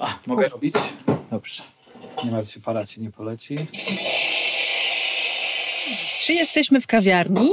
[0.00, 0.74] A, mogę robić?
[1.30, 1.62] Dobrze.
[2.24, 3.56] Nie martw się, para ci nie poleci.
[6.20, 7.50] Czy jesteśmy w kawiarni?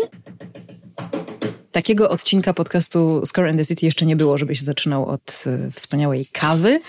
[1.75, 6.25] Takiego odcinka podcastu Score and the City jeszcze nie było, żebyś zaczynał od y, wspaniałej
[6.31, 6.79] kawy.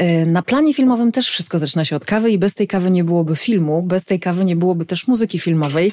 [0.00, 3.04] Y, na planie filmowym też wszystko zaczyna się od kawy i bez tej kawy nie
[3.04, 5.92] byłoby filmu, bez tej kawy nie byłoby też muzyki filmowej.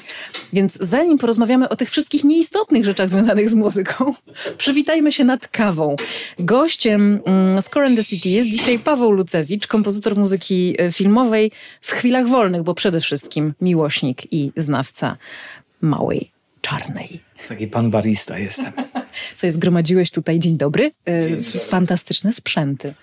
[0.52, 4.14] Więc zanim porozmawiamy o tych wszystkich nieistotnych rzeczach związanych z muzyką,
[4.58, 5.96] przywitajmy się nad kawą.
[6.38, 11.50] Gościem mm, Score and the City jest dzisiaj Paweł Lucewicz, kompozytor muzyki y, filmowej
[11.80, 15.16] w chwilach wolnych, bo przede wszystkim miłośnik i znawca
[15.80, 17.33] małej czarnej.
[17.48, 18.72] Taki pan barista jestem.
[19.34, 22.94] Co zgromadziłeś tutaj, dzień dobry, e, fantastyczne sprzęty.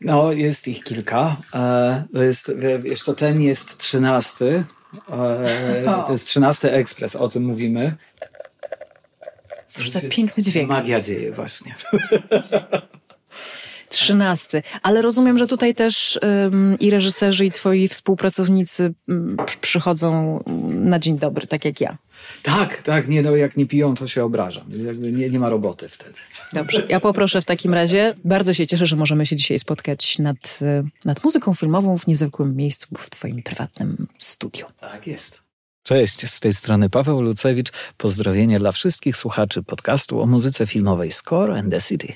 [0.00, 1.36] No, jest ich kilka.
[1.54, 2.52] E, to jest,
[2.82, 4.64] wiesz co, ten jest trzynasty.
[5.10, 7.96] E, to jest trzynasty ekspres, o tym mówimy.
[9.66, 10.68] Cóż za piękny dźwięk.
[10.68, 11.74] Magia dzieje właśnie.
[13.88, 14.62] Trzynasty.
[14.82, 21.18] Ale rozumiem, że tutaj też um, i reżyserzy, i twoi współpracownicy um, przychodzą na dzień
[21.18, 21.98] dobry, tak jak ja.
[22.42, 24.64] Tak, tak, nie, no jak nie piją, to się obrażam.
[24.98, 26.18] Nie, nie ma roboty wtedy.
[26.52, 28.14] Dobrze, ja poproszę w takim razie.
[28.24, 30.60] Bardzo się cieszę, że możemy się dzisiaj spotkać nad,
[31.04, 34.66] nad muzyką filmową w niezwykłym miejscu, w twoim prywatnym studiu.
[34.80, 35.42] Tak jest.
[35.82, 37.72] Cześć, z tej strony Paweł Lucewicz.
[37.96, 42.12] Pozdrowienie dla wszystkich słuchaczy podcastu o muzyce filmowej Score and the City.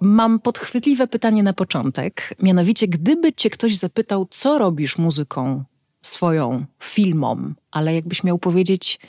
[0.00, 2.34] Mam podchwytliwe pytanie na początek.
[2.42, 5.64] Mianowicie, gdyby cię ktoś zapytał, co robisz muzyką
[6.02, 9.00] swoją, filmom, ale jakbyś miał powiedzieć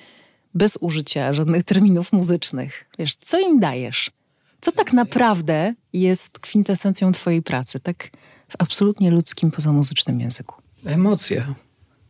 [0.54, 4.12] bez użycia żadnych terminów muzycznych, wiesz, co im dajesz?
[4.62, 8.10] Co tak naprawdę jest kwintesencją twojej pracy, tak
[8.50, 10.56] w absolutnie ludzkim, pozamuzycznym języku?
[10.86, 11.54] Emocje.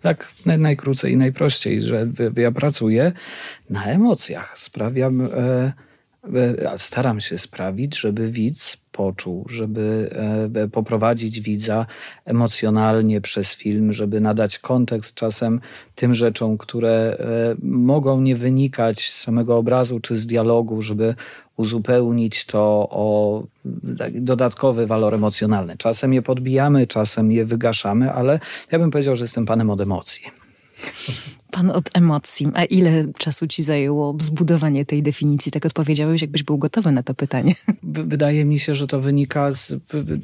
[0.02, 3.12] Tak najkrócej i najprościej, że ja pracuję
[3.70, 4.60] na emocjach.
[4.60, 5.22] Sprawiam...
[5.22, 5.89] E
[6.78, 10.10] staram się sprawić, żeby widz poczuł, żeby
[10.56, 11.86] e, poprowadzić widza
[12.26, 15.62] emocjonalnie przez film, żeby nadać kontekst czasem
[15.96, 21.16] tym rzeczom, które e, mogą nie wynikać z samego obrazu czy z dialogu, żeby
[21.58, 23.44] uzupełnić to o
[24.14, 25.78] dodatkowy walor emocjonalny.
[25.78, 28.40] Czasem je podbijamy, czasem je wygaszamy, ale
[28.72, 30.39] ja bym powiedział, że jestem panem od emocji.
[31.52, 32.48] Pan od emocji.
[32.54, 35.52] A ile czasu ci zajęło zbudowanie tej definicji?
[35.52, 37.56] Tak odpowiedziałeś, jakbyś był gotowy na to pytanie.
[37.84, 39.74] Wydaje mi się, że to wynika z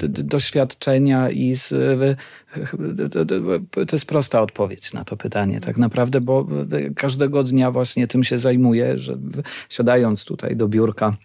[0.07, 1.69] doświadczenia i z.
[3.71, 6.47] To jest prosta odpowiedź na to pytanie, tak naprawdę, bo
[6.95, 9.17] każdego dnia właśnie tym się zajmuję, że
[9.69, 11.17] siadając tutaj do biurka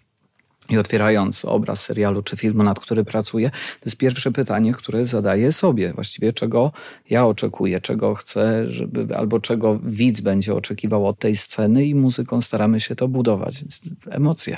[0.71, 5.51] i otwierając obraz serialu czy filmu, nad który pracuję, to jest pierwsze pytanie, które zadaję
[5.51, 5.93] sobie.
[5.93, 6.71] Właściwie czego
[7.09, 12.41] ja oczekuję, czego chcę, żeby, albo czego widz będzie oczekiwał od tej sceny i muzyką
[12.41, 13.61] staramy się to budować.
[13.61, 14.57] Więc emocje.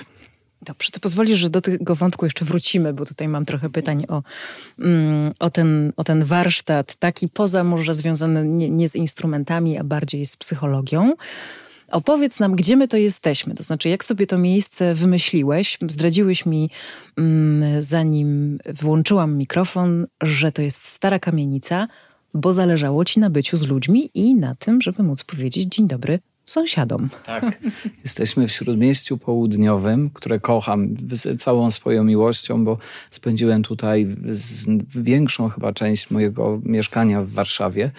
[0.65, 4.23] Dobrze, to pozwolisz, że do tego wątku jeszcze wrócimy, bo tutaj mam trochę pytań o,
[4.79, 9.83] mm, o, ten, o ten warsztat, taki poza może związany nie, nie z instrumentami, a
[9.83, 11.13] bardziej z psychologią.
[11.93, 15.77] Opowiedz nam, gdzie my to jesteśmy, to znaczy jak sobie to miejsce wymyśliłeś.
[15.87, 16.69] Zdradziłeś mi,
[17.17, 21.87] mm, zanim włączyłam mikrofon, że to jest stara kamienica,
[22.33, 26.19] bo zależało ci na byciu z ludźmi i na tym, żeby móc powiedzieć dzień dobry
[26.45, 27.09] sąsiadom.
[27.25, 27.59] Tak.
[28.05, 30.95] Jesteśmy w Śródmieściu Południowym, które kocham
[31.37, 32.77] całą swoją miłością, bo
[33.09, 34.07] spędziłem tutaj
[34.95, 37.91] większą chyba część mojego mieszkania w Warszawie,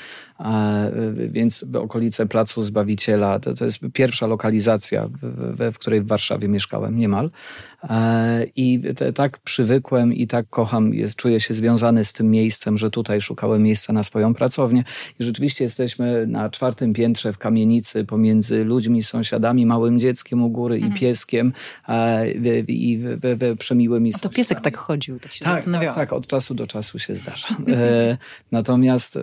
[1.29, 6.49] więc okolice Placu Zbawiciela to, to jest pierwsza lokalizacja, w, w, w której w Warszawie
[6.49, 7.31] mieszkałem niemal.
[7.91, 12.79] E, I te, tak przywykłem i tak kocham, jest, czuję się związany z tym miejscem,
[12.79, 14.85] że tutaj szukałem miejsca na swoją pracownię.
[15.21, 20.79] I rzeczywiście jesteśmy na czwartym piętrze w kamienicy pomiędzy ludźmi, sąsiadami, małym dzieckiem u góry
[20.79, 21.01] i mhm.
[21.01, 21.53] pieskiem
[21.89, 22.31] e,
[22.69, 23.01] i
[23.59, 24.13] przemiłymi.
[24.15, 25.95] A to piesek tak chodził, tak się tak, zastanawiałam.
[25.95, 27.49] Tak, tak, od czasu do czasu się zdarza.
[27.75, 28.17] E,
[28.53, 29.19] natomiast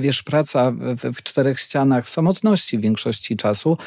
[0.00, 3.78] wiesz, praca praca w, w czterech ścianach, w samotności w większości czasu,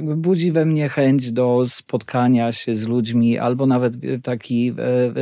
[0.00, 4.74] budzi we mnie chęć do spotkania się z ludźmi, albo nawet taki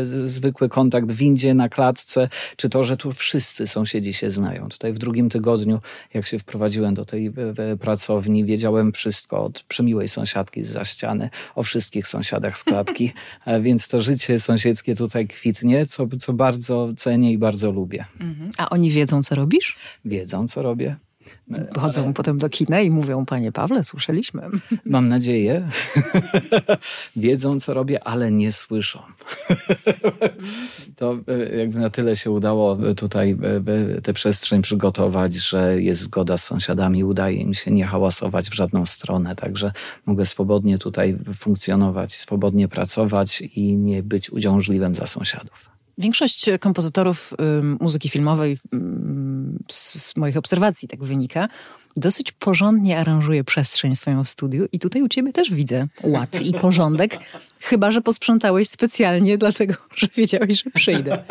[0.02, 4.68] zwykły kontakt w windzie, na klatce, czy to, że tu wszyscy sąsiedzi się znają.
[4.68, 5.80] Tutaj w drugim tygodniu,
[6.14, 7.32] jak się wprowadziłem do tej
[7.80, 13.12] pracowni, wiedziałem wszystko od przemiłej sąsiadki z za ściany, o wszystkich sąsiadach z klatki,
[13.66, 18.04] więc to życie sąsiedzkie tutaj kwitnie, co, co bardzo cenię i bardzo lubię.
[18.20, 18.50] Mhm.
[18.58, 19.76] A oni wiedzą, co robisz?
[20.04, 20.96] Wiedzą, co robię.
[21.78, 22.12] Chodzą ale...
[22.12, 24.42] potem do kina i mówią, panie Pawle, słyszeliśmy.
[24.84, 25.68] Mam nadzieję.
[27.16, 29.02] Wiedzą, co robię, ale nie słyszą.
[30.96, 33.36] to e, jakby na tyle się udało tutaj
[33.96, 38.54] e, tę przestrzeń przygotować, że jest zgoda z sąsiadami, udaje im się nie hałasować w
[38.54, 39.72] żadną stronę, także
[40.06, 45.77] mogę swobodnie tutaj funkcjonować, swobodnie pracować i nie być uciążliwym dla sąsiadów.
[45.98, 47.34] Większość kompozytorów
[47.80, 48.56] muzyki filmowej
[49.70, 51.48] z moich obserwacji tak wynika,
[51.96, 56.54] dosyć porządnie aranżuje przestrzeń swoją w studiu i tutaj u ciebie też widzę ład i
[56.54, 57.18] porządek,
[57.60, 61.24] chyba, że posprzątałeś specjalnie dlatego, że wiedziałeś, że przyjdę.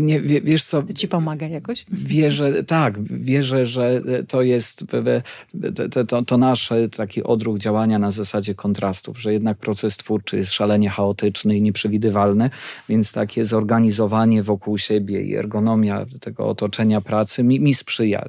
[0.00, 0.82] Nie, wiesz co...
[0.94, 1.84] Ci pomaga jakoś?
[1.92, 4.86] Wierzę, tak, wierzę, że to jest
[5.90, 10.52] to, to, to nasze taki odruch działania na zasadzie kontrastów, że jednak proces twórczy jest
[10.52, 12.50] szalenie chaotyczny i nieprzewidywalny,
[12.88, 18.28] więc takie zorganizowanie wokół siebie i ergonomia tego otoczenia pracy mi, mi sprzyja.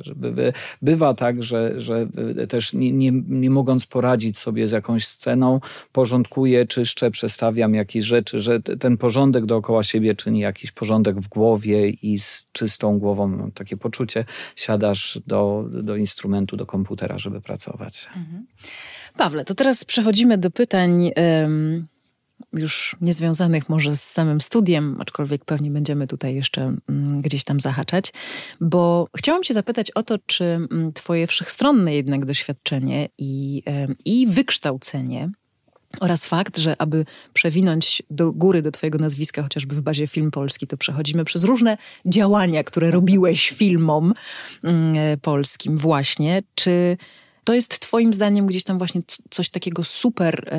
[0.81, 2.07] Bywa tak, że, że
[2.49, 5.59] też nie, nie, nie mogąc poradzić sobie z jakąś sceną,
[5.91, 11.89] porządkuję, czyszczę, przestawiam jakieś rzeczy, że ten porządek dookoła siebie czyni jakiś porządek w głowie
[11.89, 14.25] i z czystą głową mam takie poczucie,
[14.55, 18.07] siadasz do, do instrumentu, do komputera, żeby pracować.
[18.15, 18.47] Mhm.
[19.17, 21.11] Pawle, to teraz przechodzimy do pytań
[22.53, 28.13] już niezwiązanych może z samym studiem, aczkolwiek pewnie będziemy tutaj jeszcze mm, gdzieś tam zahaczać,
[28.61, 33.63] bo chciałam Cię zapytać o to, czy mm, Twoje wszechstronne jednak doświadczenie i,
[34.05, 35.31] i wykształcenie
[35.99, 40.67] oraz fakt, że aby przewinąć do góry do Twojego nazwiska, chociażby w bazie Film Polski,
[40.67, 44.13] to przechodzimy przez różne działania, które robiłeś filmom
[44.63, 46.43] mm, polskim, właśnie.
[46.55, 46.97] Czy
[47.47, 50.49] to jest Twoim zdaniem gdzieś tam właśnie coś takiego super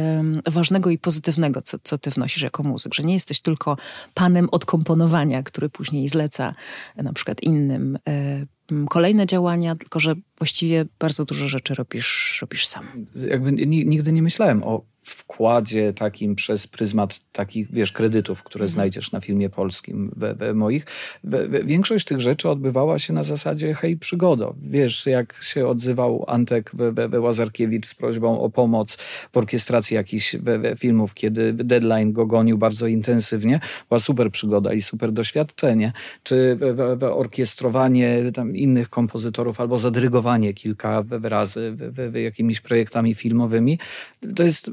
[0.46, 3.76] ważnego i pozytywnego, co, co Ty wnosisz jako muzyk, że nie jesteś tylko
[4.14, 6.54] panem od komponowania, który później zleca
[6.96, 8.46] e, na przykład innym e,
[8.88, 12.88] kolejne działania, tylko że właściwie bardzo dużo rzeczy robisz, robisz sam.
[13.14, 18.72] Jakby nigdy nie myślałem o wkładzie takim przez pryzmat takich, wiesz, kredytów, które mhm.
[18.72, 20.87] znajdziesz na filmie polskim we, we moich.
[21.25, 24.55] We, we, większość tych rzeczy odbywała się na zasadzie hej, przygodo.
[24.62, 26.72] Wiesz, jak się odzywał Antek
[27.20, 28.99] Łazarkiewicz z prośbą o pomoc
[29.32, 30.37] w orkiestracji jakichś
[30.78, 35.93] filmów, kiedy deadline go gonił bardzo intensywnie, była super przygoda i super doświadczenie.
[36.22, 36.58] Czy
[37.00, 41.76] orkiestrowanie tam innych kompozytorów albo zadrygowanie kilka razy
[42.14, 43.78] jakimiś projektami filmowymi,
[44.37, 44.70] to jest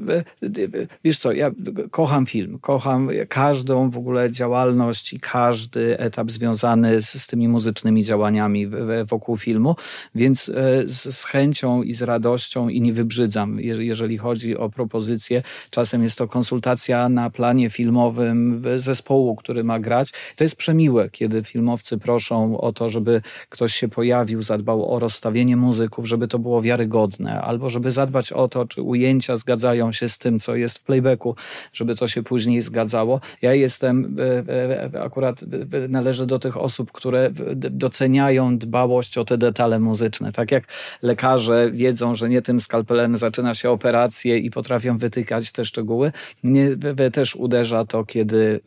[1.04, 1.50] wiesz co, ja
[1.90, 8.04] kocham film, kocham każdą w ogóle działalność i każdy etap związany z, z tymi muzycznymi
[8.04, 8.66] działaniami
[9.06, 9.76] wokół filmu,
[10.14, 10.52] więc e,
[10.86, 15.42] z, z, chęcią i z radością i nie wybrzydzam, jeżeli chodzi o propozycje.
[15.70, 20.12] Czasem jest to konsultacja na planie filmowym zespołu, który ma grać.
[20.36, 25.56] To jest przemiłe, kiedy filmowcy proszą o to, żeby ktoś się pojawił, zadbał o rozstawienie
[25.56, 30.15] muzyków, żeby to było wiarygodne, albo żeby zadbać o to, czy ujęcia zgadzają się z
[30.18, 31.36] tym, co jest w playbacku,
[31.72, 33.20] żeby to się później zgadzało.
[33.42, 34.16] Ja jestem,
[34.48, 35.44] e, e, akurat
[35.88, 40.32] należę do tych osób, które doceniają dbałość o te detale muzyczne.
[40.32, 40.64] Tak jak
[41.02, 46.76] lekarze wiedzą, że nie tym skalpelem zaczyna się operację i potrafią wytykać te szczegóły, mnie
[47.12, 48.60] też uderza to, kiedy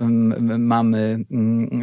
[0.60, 1.26] mamy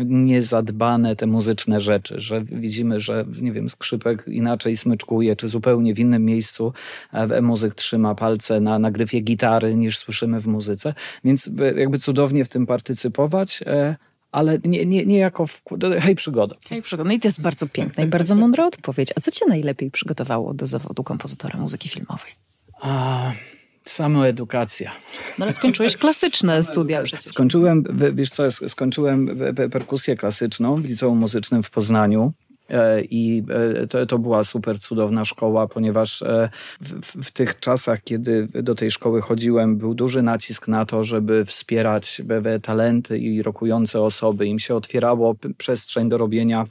[0.06, 5.98] niezadbane te muzyczne rzeczy, że widzimy, że nie wiem, skrzypek inaczej smyczkuje, czy zupełnie w
[5.98, 6.72] innym miejscu
[7.12, 12.44] e, muzyk trzyma palce na nagrywie gitary, gitary niż słyszymy w muzyce, więc jakby cudownie
[12.44, 13.96] w tym partycypować e,
[14.32, 15.62] ale nie, nie, nie jako w,
[16.00, 16.56] hej przygoda.
[16.68, 17.08] Hej przygoda.
[17.08, 19.12] No i to jest bardzo piękna i bardzo mądra odpowiedź.
[19.16, 22.32] A co cię najlepiej przygotowało do zawodu kompozytora muzyki filmowej?
[22.80, 23.32] A,
[23.84, 24.92] samoedukacja.
[25.38, 27.26] No ale skończyłeś klasyczne studia przecież.
[27.26, 27.84] Skończyłem,
[28.14, 29.38] wiesz co, skończyłem
[29.72, 32.32] perkusję klasyczną w liceum muzycznym w Poznaniu.
[32.70, 33.42] E, I
[33.82, 36.48] e, to, to była super cudowna szkoła, ponieważ e,
[36.80, 41.44] w, w, tych czasach, kiedy do tej szkoły chodziłem, był duży nacisk na to, żeby
[41.44, 42.22] wspierać
[42.62, 44.46] talenty i rokujące osoby.
[44.46, 46.66] Im się otwierało przestrzeń do robienia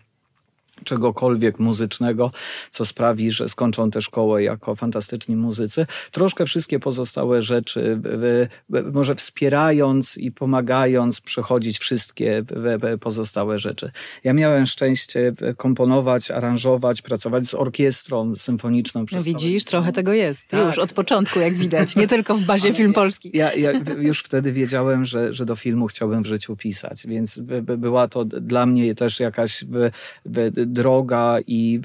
[0.86, 2.32] czegokolwiek muzycznego,
[2.72, 5.86] co sprawi, że skończą tę szkołę jako fantastyczni muzycy.
[6.12, 8.00] Troszkę wszystkie pozostałe rzeczy,
[8.94, 12.44] może wspierając i pomagając przechodzić wszystkie
[13.00, 13.92] pozostałe rzeczy.
[14.24, 19.06] Ja miałem szczęście komponować, aranżować, pracować z orkiestrą symfoniczną.
[19.12, 20.48] No widzisz, trochę tego jest.
[20.48, 20.66] Tak.
[20.66, 21.96] Już od początku, jak widać.
[21.96, 23.32] Nie tylko w bazie Film Polski.
[23.34, 27.40] Ja, ja już wtedy wiedziałem, że, że do filmu chciałbym w życiu pisać, więc
[27.78, 29.64] była to dla mnie też jakaś
[30.76, 31.80] droga i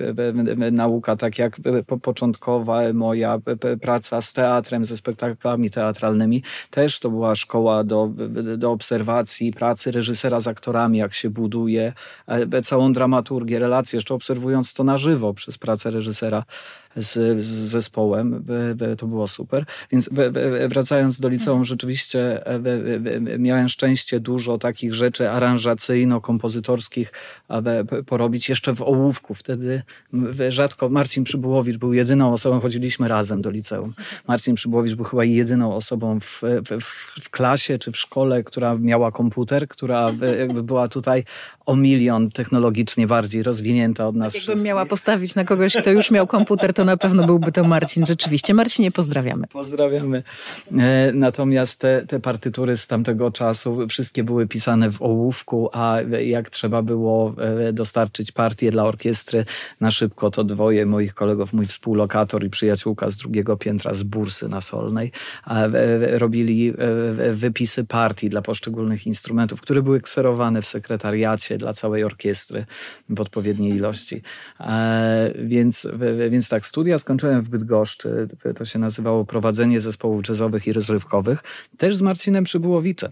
[0.73, 1.57] nauka, tak jak
[2.03, 3.39] początkowa moja
[3.83, 8.11] praca z teatrem, ze spektaklami teatralnymi, też to była szkoła do,
[8.57, 11.93] do obserwacji pracy reżysera z aktorami, jak się buduje
[12.27, 16.45] e, całą dramaturgię, relacje, jeszcze obserwując to na żywo przez pracę reżysera
[16.97, 18.45] z, z zespołem.
[18.99, 19.65] To było super.
[19.93, 20.11] Więc
[20.69, 27.07] wracając do liceum, rzeczywiście e, miałem szczęście dużo takich rzeczy aranżacyjno-kompozytorskich
[28.07, 29.35] porobić jeszcze w ołówku.
[29.35, 29.83] Wtedy
[30.49, 33.95] rzadko Marcin Przybułowicz był jedyną osobą, chodziliśmy razem do liceum.
[34.29, 36.43] Marcin Przybułowicz był chyba jedyną osobą w,
[36.81, 36.85] w,
[37.23, 41.25] w klasie czy w szkole, która miała komputer, która jakby była tutaj
[41.67, 44.33] o milion technologicznie bardziej rozwinięta od nas.
[44.33, 47.65] Tak jakbym miała postawić na kogoś, kto już miał komputer, to na pewno byłby to
[47.65, 48.07] Marcin.
[48.07, 48.55] Rzeczywiście.
[48.55, 49.47] Marcinie, pozdrawiamy.
[49.47, 50.23] Pozdrawiamy.
[50.79, 56.51] E, natomiast te, te partytury z tamtego czasu wszystkie były pisane w ołówku, a jak
[56.51, 57.35] trzeba było
[57.69, 59.45] e, dostarczyć partię dla orkiestry
[59.81, 64.49] na szybko, to dwoje moich kolegów, mój współlokator i przyjaciółka z drugiego piętra z Bursy
[64.49, 65.13] na Solnej,
[65.47, 66.73] e, robili
[67.33, 72.67] wypisy partii dla poszczególnych instrumentów, które były kserowane w sekretariacie dla całej orkiestry
[73.09, 74.23] w odpowiedniej ilości.
[75.35, 75.89] Więc,
[76.31, 78.29] więc tak, studia skończyłem w Bydgoszczy.
[78.57, 81.43] To się nazywało Prowadzenie Zespołów Jazzowych i Rozrywkowych.
[81.79, 83.11] Też z Marcinem Przybułowiczem.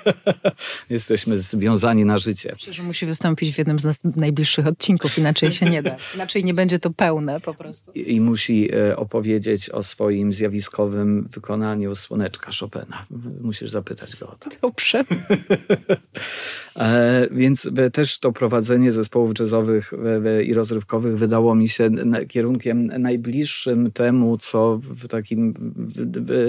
[0.90, 2.50] Jesteśmy związani na życie.
[2.52, 5.96] Myślę, że musi wystąpić w jednym z najbliższych odcinków, inaczej się nie da.
[6.14, 7.92] Inaczej nie będzie to pełne po prostu.
[7.92, 13.06] I, i musi e, opowiedzieć o swoim zjawiskowym wykonaniu Słoneczka Chopina.
[13.40, 14.50] Musisz zapytać go o to.
[14.62, 15.04] Dobrze.
[16.76, 19.92] e, więc e, też to prowadzenie zespołów jazzowych
[20.24, 21.90] e, i rozrywkowych wydało mi się
[22.28, 25.54] kierunkiem najbliższym temu, co w takim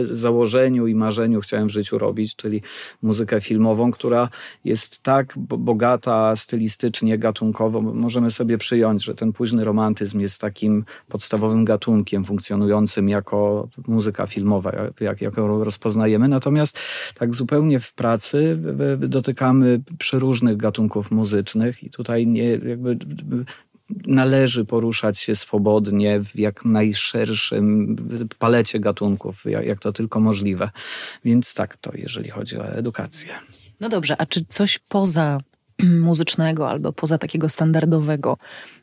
[0.02, 2.62] założeniu i marzeniu chciałem w życiu robić, czyli
[3.02, 4.30] muzykę filmową, która
[4.66, 7.82] jest tak bogata stylistycznie, gatunkowo.
[7.82, 14.72] Możemy sobie przyjąć, że ten późny romantyzm jest takim podstawowym gatunkiem funkcjonującym jako muzyka filmowa,
[15.00, 16.28] jak, jak ją rozpoznajemy.
[16.28, 16.80] Natomiast
[17.16, 18.60] tak zupełnie w pracy
[18.98, 19.82] dotykamy
[20.20, 22.98] przeróżnych gatunków muzycznych i tutaj nie jakby
[24.06, 27.96] należy poruszać się swobodnie w jak najszerszym
[28.40, 30.70] palecie gatunków, jak to tylko możliwe.
[31.26, 33.30] Więc tak to, jeżeli chodzi o edukację.
[33.80, 35.38] No dobrze, a czy coś poza
[36.01, 38.38] muzycznego albo poza takiego standardowego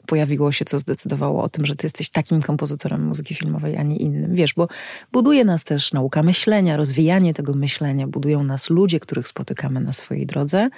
[0.06, 3.96] pojawiło się, co zdecydowało o tym, że ty jesteś takim kompozytorem muzyki filmowej, a nie
[3.96, 4.34] innym.
[4.34, 4.68] Wiesz, bo
[5.12, 10.26] buduje nas też nauka myślenia, rozwijanie tego myślenia, budują nas ludzie, których spotykamy na swojej
[10.26, 10.68] drodze,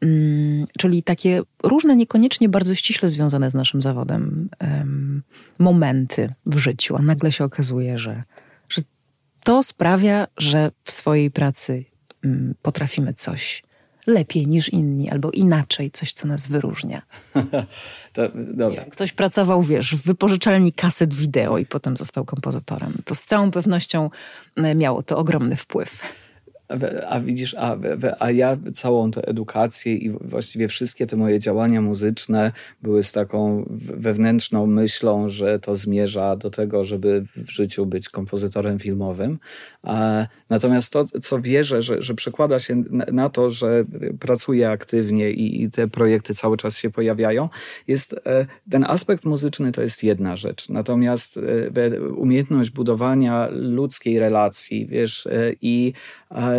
[0.00, 5.22] mm, czyli takie różne, niekoniecznie bardzo ściśle związane z naszym zawodem um,
[5.58, 8.22] momenty w życiu, a nagle się okazuje, że,
[8.68, 8.82] że
[9.44, 11.84] to sprawia, że w swojej pracy
[12.24, 13.62] um, potrafimy coś
[14.06, 17.02] lepiej niż inni, albo inaczej, coś, co nas wyróżnia.
[18.12, 18.84] to, dobra.
[18.84, 22.94] Ktoś pracował, wiesz, w wypożyczalni kaset wideo i potem został kompozytorem.
[23.04, 24.10] To z całą pewnością
[24.56, 26.02] e, miało to ogromny wpływ.
[27.08, 27.76] A widzisz, a,
[28.18, 33.64] a ja całą tę edukację i właściwie wszystkie te moje działania muzyczne były z taką
[33.96, 39.38] wewnętrzną myślą, że to zmierza do tego, żeby w życiu być kompozytorem filmowym.
[40.50, 43.84] Natomiast to, co wierzę, że, że przekłada się na to, że
[44.20, 47.48] pracuję aktywnie i, i te projekty cały czas się pojawiają,
[47.88, 50.68] jest e, ten aspekt muzyczny to jest jedna rzecz.
[50.68, 51.40] Natomiast
[51.76, 55.92] e, umiejętność budowania ludzkiej relacji, wiesz, e, i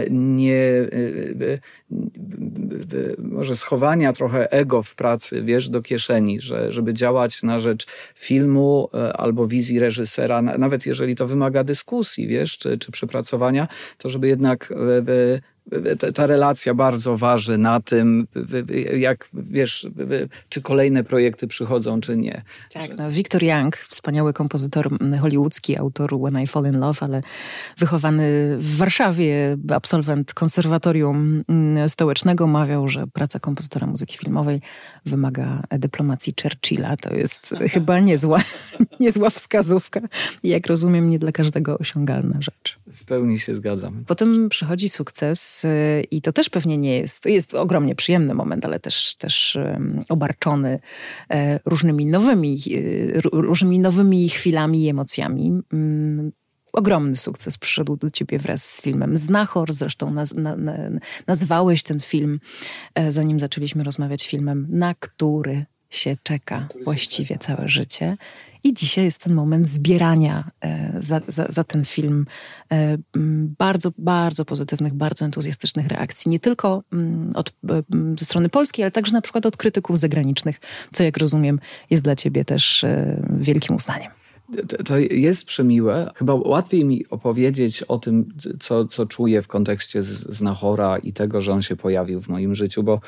[0.09, 0.87] nie,
[3.17, 8.89] może schowania trochę ego w pracy, wiesz, do kieszeni, że, żeby działać na rzecz filmu
[9.13, 14.73] albo wizji reżysera, nawet jeżeli to wymaga dyskusji, wiesz, czy, czy przepracowania, to żeby jednak
[16.15, 18.27] ta relacja bardzo waży na tym,
[18.97, 19.87] jak wiesz,
[20.49, 22.43] czy kolejne projekty przychodzą, czy nie.
[22.73, 24.89] Tak, no, Victor Young, wspaniały kompozytor
[25.21, 27.21] hollywoodzki, autor When I Fall in Love, ale
[27.77, 34.61] wychowany w Warszawie, absolwent konserwatorium mm, stołecznego, mawiał, że praca kompozytora muzyki filmowej
[35.05, 36.97] wymaga dyplomacji Churchilla.
[36.97, 38.41] To jest chyba niezła,
[38.99, 40.01] niezła wskazówka.
[40.43, 42.79] I jak rozumiem, nie dla każdego osiągalna rzecz.
[42.87, 44.03] W pełni się zgadzam.
[44.07, 48.79] Potem przychodzi sukces y, i to też pewnie nie jest, jest ogromnie przyjemny moment, ale
[48.79, 49.57] też, też
[50.09, 50.79] obarczony
[51.31, 55.61] e, różnymi nowymi, y, różnymi nowymi chwilami i emocjami.
[55.73, 56.31] Mm,
[56.73, 59.73] ogromny sukces przyszedł do ciebie wraz z filmem Znachor.
[59.73, 60.73] Zresztą naz na, na,
[61.27, 62.39] nazwałeś ten film,
[62.95, 68.17] e, zanim zaczęliśmy rozmawiać, filmem, na który się czeka właściwie całe życie.
[68.63, 72.25] I dzisiaj jest ten moment zbierania e, za, za, za, ten film
[72.71, 72.97] e,
[73.57, 76.31] bardzo, bardzo pozytywnych, bardzo entuzjastycznych reakcji.
[76.31, 76.83] Nie tylko
[77.35, 77.53] od,
[78.19, 80.59] ze strony polskiej, ale także na przykład od krytyków zagranicznych,
[80.93, 82.85] co jak rozumiem jest dla ciebie też
[83.29, 84.20] wielkim uznaniem
[84.85, 86.11] to jest przemiłe.
[86.15, 91.51] Chyba łatwiej mi opowiedzieć o tym, co, co czuję w kontekście Znachora i tego, że
[91.51, 93.01] on się pojawił w moim życiu, bo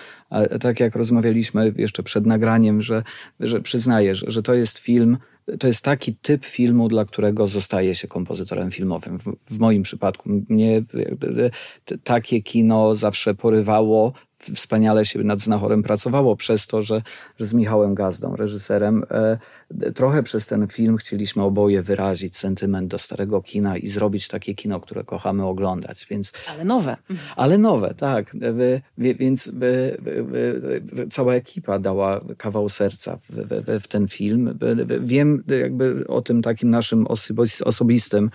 [0.61, 3.03] tak jak rozmawialiśmy jeszcze przed nagraniem, że,
[3.39, 5.17] że przyznaję, że, że to jest film,
[5.59, 9.19] to jest taki typ filmu, dla którego zostaje się kompozytorem filmowym.
[9.19, 10.83] W, w moim przypadku mnie
[12.03, 14.13] takie kino zawsze porywało
[14.55, 17.01] wspaniale się nad Znachorem pracowało przez to, że,
[17.39, 19.37] że z Michałem Gazdą, reżyserem, e,
[19.95, 24.79] trochę przez ten film chcieliśmy oboje wyrazić sentyment do starego kina i zrobić takie kino,
[24.79, 26.05] które kochamy oglądać.
[26.09, 26.97] Więc, ale nowe.
[27.35, 28.35] Ale nowe, tak.
[28.97, 29.51] Więc
[31.09, 33.17] cała ekipa dała kawał serca
[33.81, 34.57] w, ten film.
[35.01, 37.07] Wiem jakby o tym takim naszym
[37.65, 38.29] osobistym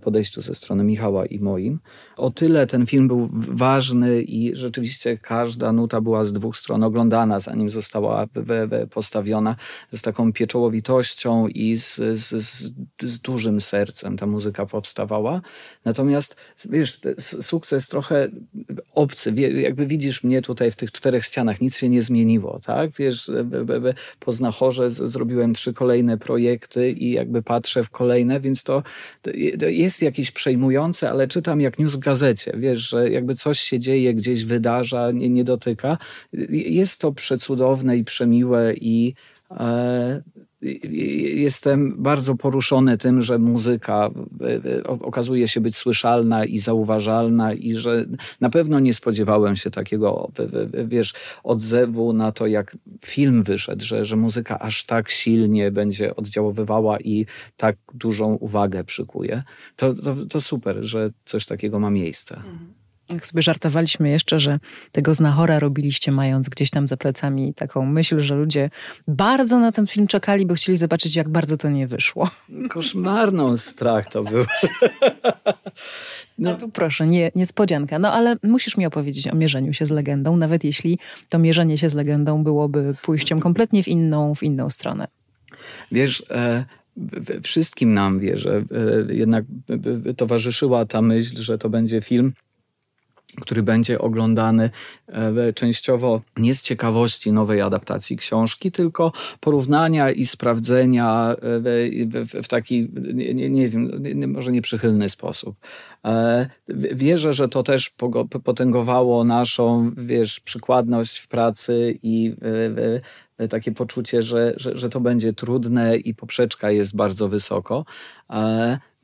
[0.00, 1.78] podejściu ze strony Michała i moim.
[2.16, 7.40] O tyle ten film był ważny i rzeczywiście każda nuta była z dwóch stron oglądana,
[7.40, 8.26] zanim została
[8.90, 9.56] postawiona
[9.92, 15.40] z taką pieczołowitością i z, z, z, z dużym sercem ta muzyka powstawała.
[15.84, 16.36] Natomiast
[16.70, 17.00] wiesz,
[17.40, 18.28] sukces trochę
[18.94, 19.32] obcy.
[19.54, 22.90] Jakby widzisz mnie tutaj w tych czterech ścianach, nic się nie zmieniło, tak?
[22.98, 23.30] Wiesz,
[24.20, 28.82] po Znachorze zrobiłem trzy kolejne projekty i jakby patrzę w kolejne, więc to,
[29.22, 29.30] to
[29.66, 34.14] jest jakieś przejmujące, ale czytam jak news w gazecie, wiesz, że jakby coś się dzieje,
[34.14, 35.98] gdzieś wydarza, nie, nie dotyka.
[36.50, 39.14] Jest to przecudowne i przemiłe i
[39.50, 40.22] e,
[40.62, 47.72] jestem bardzo poruszony tym, że muzyka e, e, okazuje się być słyszalna i zauważalna i
[47.72, 48.04] że
[48.40, 50.30] na pewno nie spodziewałem się takiego,
[50.84, 51.14] wiesz,
[51.44, 57.26] odzewu na to, jak film wyszedł, że, że muzyka aż tak silnie będzie oddziaływywała i
[57.56, 59.42] tak dużą uwagę przykuje.
[59.76, 62.36] To, to, to super, że coś takiego ma miejsce.
[62.36, 62.79] Mhm.
[63.12, 64.58] Jak sobie żartowaliśmy jeszcze, że
[64.92, 68.70] tego znachora robiliście mając gdzieś tam za plecami taką myśl, że ludzie
[69.08, 72.30] bardzo na ten film czekali, bo chcieli zobaczyć, jak bardzo to nie wyszło.
[72.70, 74.44] Koszmarną strach to był.
[76.38, 77.98] No tu proszę, nie, niespodzianka.
[77.98, 80.98] No ale musisz mi opowiedzieć o mierzeniu się z legendą, nawet jeśli
[81.28, 85.06] to mierzenie się z legendą byłoby pójściem kompletnie w inną, w inną stronę.
[85.92, 86.64] Wiesz, e,
[87.42, 88.64] wszystkim nam wierzę,
[89.08, 89.44] e, jednak
[90.16, 92.32] towarzyszyła ta myśl, że to będzie film
[93.40, 94.70] który będzie oglądany
[95.08, 102.48] e, częściowo nie z ciekawości nowej adaptacji książki, tylko porównania i sprawdzenia w, w, w
[102.48, 105.56] taki, nie, nie wiem, może nieprzychylny sposób.
[106.04, 106.46] E,
[106.92, 107.94] wierzę, że to też
[108.44, 112.34] potęgowało naszą, wiesz, przykładność w pracy i
[113.50, 117.84] takie poczucie, że, że, że to będzie trudne i poprzeczka jest bardzo wysoko.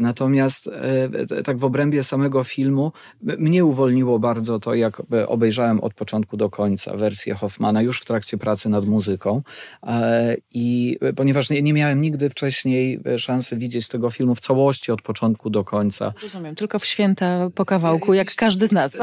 [0.00, 5.94] E, Natomiast e, tak w obrębie samego filmu mnie uwolniło bardzo to, jak obejrzałem od
[5.94, 9.42] początku do końca wersję Hoffmana już w trakcie pracy nad muzyką.
[9.86, 15.02] E, I ponieważ nie, nie miałem nigdy wcześniej szansy widzieć tego filmu w całości od
[15.02, 16.12] początku do końca.
[16.22, 19.00] Rozumiem, tylko w święta po kawałku, jak każdy z nas.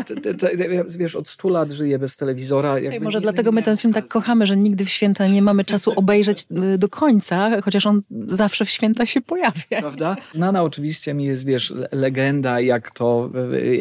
[0.97, 2.75] Wiesz, od stu lat żyję bez telewizora.
[3.01, 6.45] może dlatego my ten film tak kochamy, że nigdy w święta nie mamy czasu obejrzeć
[6.77, 9.79] do końca, chociaż on zawsze w święta się pojawia.
[9.79, 10.15] Prawda?
[10.31, 13.29] Znana oczywiście oczywiście mi jest, wiesz, legenda, jak to,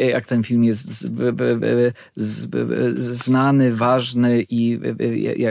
[0.08, 1.08] jak ten film jest
[2.94, 4.80] znany, ważny i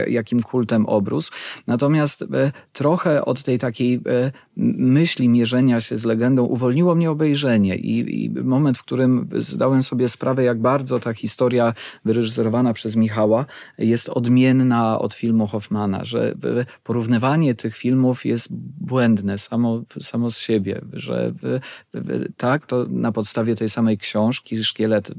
[0.06, 1.32] jakim kultem obrósł.
[1.66, 7.76] Natomiast e, trochę od tej takiej e, myśli mierzenia się z legendą uwolniło mnie obejrzenie
[7.76, 13.46] i, i moment, w którym zdałem sobie sprawę, jak bardzo ta historia wyreżyserowana przez Michała
[13.78, 16.34] jest odmienna od filmu Hoffmana, że
[16.84, 18.48] porównywanie tych filmów jest
[18.80, 21.32] błędne samo, samo z siebie, że
[22.36, 25.10] tak, to na podstawie tej samej książki, szkielet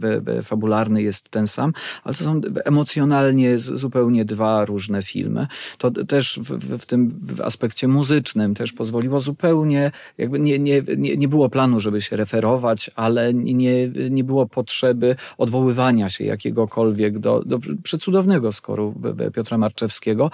[0.43, 5.47] fabularny jest ten sam, ale to są emocjonalnie zupełnie dwa różne filmy.
[5.77, 11.27] To też w, w tym aspekcie muzycznym też pozwoliło zupełnie, jakby nie, nie, nie, nie
[11.27, 17.59] było planu, żeby się referować, ale nie, nie było potrzeby odwoływania się jakiegokolwiek do, do
[17.83, 18.93] przecudownego skoru
[19.35, 20.31] Piotra Marczewskiego.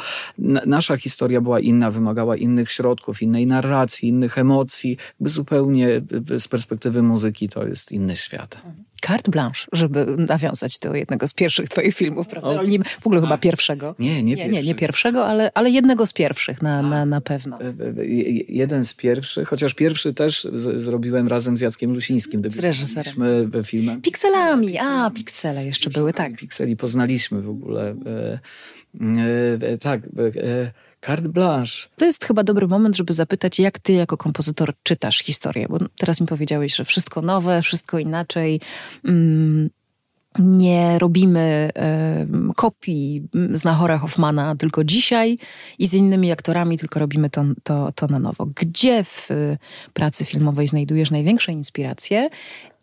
[0.65, 6.01] Nasza historia była inna, wymagała innych środków, innej narracji, innych emocji, zupełnie
[6.39, 8.61] z perspektywy muzyki to jest inny świat.
[8.99, 12.49] Carte blanche, żeby nawiązać do jednego z pierwszych twoich filmów, prawda?
[12.49, 12.67] Okay.
[12.67, 13.95] Nie, w ogóle chyba pierwszego.
[13.99, 17.61] Nie, nie, nie, nie, nie pierwszego, ale, ale jednego z pierwszych na, na, na pewno.
[17.61, 18.05] E, e,
[18.47, 22.41] jeden z pierwszych, chociaż pierwszy też z, zrobiłem razem z Jackiem Lusińskim.
[22.51, 23.49] Z reżyserem.
[23.49, 24.01] we filmem.
[24.01, 26.35] Pikselami, a piksele jeszcze były, tak.
[26.35, 27.95] Pikseli poznaliśmy w ogóle.
[28.05, 28.39] E,
[29.61, 30.71] e, tak, e,
[31.05, 31.89] carte blanche.
[31.95, 36.21] To jest chyba dobry moment, żeby zapytać, jak ty jako kompozytor czytasz historię, bo teraz
[36.21, 38.61] mi powiedziałeś, że wszystko nowe, wszystko inaczej.
[39.05, 39.69] Mm,
[40.39, 41.69] nie robimy
[42.49, 45.37] y, kopii Znachora Hoffmana tylko dzisiaj
[45.79, 48.45] i z innymi aktorami, tylko robimy to, to, to na nowo.
[48.55, 49.57] Gdzie w y,
[49.93, 52.29] pracy filmowej znajdujesz największe inspiracje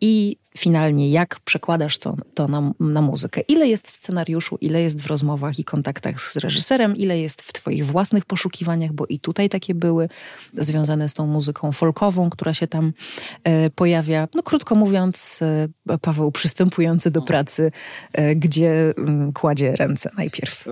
[0.01, 3.41] i finalnie jak przekładasz to, to na, na muzykę?
[3.41, 7.53] Ile jest w scenariuszu, ile jest w rozmowach i kontaktach z reżyserem, ile jest w
[7.53, 10.09] twoich własnych poszukiwaniach, bo i tutaj takie były
[10.53, 12.93] związane z tą muzyką folkową, która się tam
[13.43, 14.27] e, pojawia.
[14.35, 15.39] No krótko mówiąc,
[15.89, 17.71] e, Paweł przystępujący do pracy,
[18.13, 20.67] e, gdzie m, mm, kładzie ręce najpierw.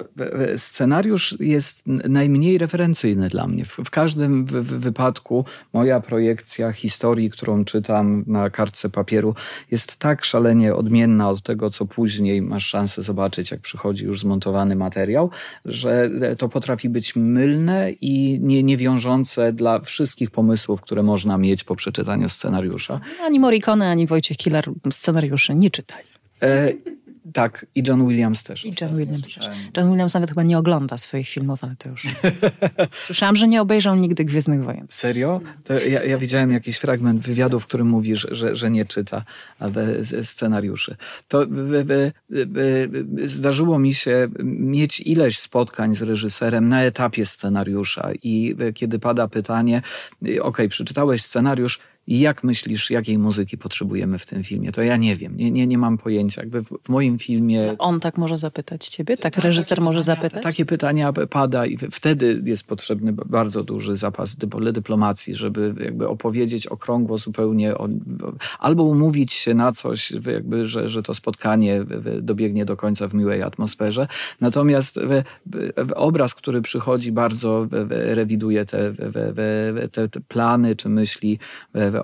[0.57, 3.65] Scenariusz jest najmniej referencyjny dla mnie.
[3.65, 9.35] W, w każdym w, w wypadku moja projekcja historii, którą czytam na kartce papieru
[9.75, 14.75] jest tak szalenie odmienna od tego, co później masz szansę zobaczyć, jak przychodzi już zmontowany
[14.75, 15.29] materiał,
[15.65, 21.75] że to potrafi być mylne i nie, niewiążące dla wszystkich pomysłów, które można mieć po
[21.75, 22.99] przeczytaniu scenariusza.
[23.21, 26.07] Ani Morricone, ani Wojciech Killer scenariuszy nie czytali.
[26.41, 26.71] E
[27.33, 28.65] tak, i John Williams też.
[28.65, 29.49] I John Williams też.
[29.77, 32.07] John Williams nawet chyba nie ogląda swoich filmów, ale to już...
[33.05, 34.87] Słyszałam, że nie obejrzał nigdy Gwiezdnych Wojen.
[34.89, 35.41] Serio?
[35.63, 39.23] To ja, ja widziałem jakiś fragment wywiadu, w którym mówisz, że, że nie czyta
[40.21, 40.95] scenariuszy.
[41.27, 41.45] To
[43.23, 49.81] zdarzyło mi się mieć ileś spotkań z reżyserem na etapie scenariusza i kiedy pada pytanie,
[50.41, 54.71] ok, przeczytałeś scenariusz, jak myślisz, jakiej muzyki potrzebujemy w tym filmie?
[54.71, 56.41] To ja nie wiem, nie, nie, nie mam pojęcia.
[56.41, 57.75] Jakby w, w moim filmie...
[57.79, 59.17] On tak może zapytać ciebie?
[59.17, 60.43] Tak, reżyser może pytania, zapytać?
[60.43, 67.17] Takie pytania pada i wtedy jest potrzebny bardzo duży zapas dyplomacji, żeby jakby opowiedzieć okrągło
[67.17, 67.89] zupełnie, o,
[68.59, 71.85] albo umówić się na coś, jakby, że, że to spotkanie
[72.21, 74.07] dobiegnie do końca w miłej atmosferze.
[74.41, 74.99] Natomiast
[75.95, 78.93] obraz, który przychodzi, bardzo rewiduje te,
[79.91, 81.39] te, te plany czy myśli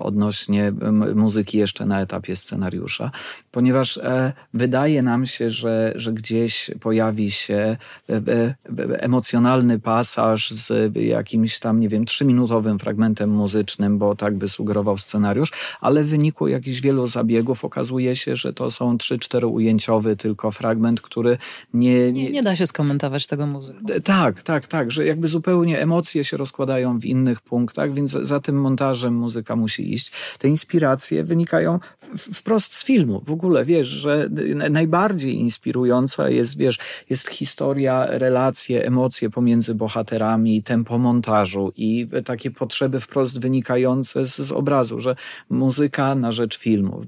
[0.00, 0.72] odnośnie
[1.14, 3.10] muzyki jeszcze na etapie scenariusza,
[3.50, 7.76] ponieważ e, wydaje nam się, że, że gdzieś pojawi się
[8.10, 14.48] e, e, emocjonalny pasaż z jakimś tam, nie wiem, trzyminutowym fragmentem muzycznym, bo tak by
[14.48, 19.46] sugerował scenariusz, ale w wyniku jakichś wielu zabiegów okazuje się, że to są trzy, cztery
[19.46, 21.38] ujęciowy tylko fragment, który
[21.74, 22.12] nie...
[22.12, 23.78] Nie, nie da się skomentować tego muzyką.
[24.04, 28.60] Tak, tak, tak, że jakby zupełnie emocje się rozkładają w innych punktach, więc za tym
[28.60, 30.12] montażem muzyka musi iść.
[30.38, 31.78] Te inspiracje wynikają
[32.16, 33.22] wprost z filmu.
[33.26, 34.28] W ogóle, wiesz, że
[34.70, 36.78] najbardziej inspirująca jest, wiesz,
[37.10, 44.52] jest historia, relacje, emocje pomiędzy bohaterami, tempo montażu i takie potrzeby wprost wynikające z, z
[44.52, 45.16] obrazu, że
[45.50, 47.00] muzyka na rzecz filmu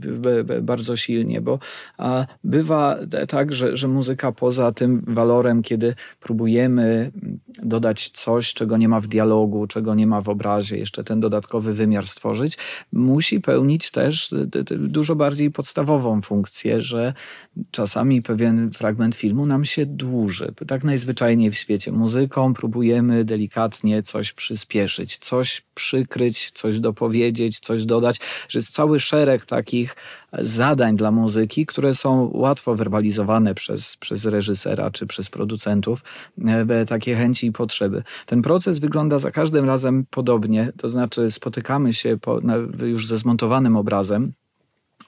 [0.63, 1.59] bardzo silnie, bo
[2.45, 2.97] bywa
[3.29, 7.11] tak, że, że muzyka poza tym walorem, kiedy próbujemy
[7.63, 11.75] dodać coś, czego nie ma w dialogu, czego nie ma w obrazie, jeszcze ten dodatkowy
[11.75, 12.59] wymiar stworzyć,
[12.93, 14.35] musi pełnić też
[14.79, 17.15] dużo bardziej podstawową funkcję, że
[17.71, 20.55] czasami pewien fragment filmu nam się dłuży.
[20.67, 21.93] Tak najzwyczajniej w świecie.
[21.93, 29.47] Muzyką próbujemy delikatnie coś przyspieszyć, coś przykryć, coś dopowiedzieć, coś dodać, że jest cały szereg
[29.47, 29.97] takich
[30.39, 36.05] zadań dla muzyki, które są łatwo werbalizowane przez, przez reżysera czy przez producentów,
[36.47, 38.03] e, takie chęci i potrzeby.
[38.27, 42.41] Ten proces wygląda za każdym razem podobnie, to znaczy spotykamy się po,
[42.87, 44.33] już ze zmontowanym obrazem,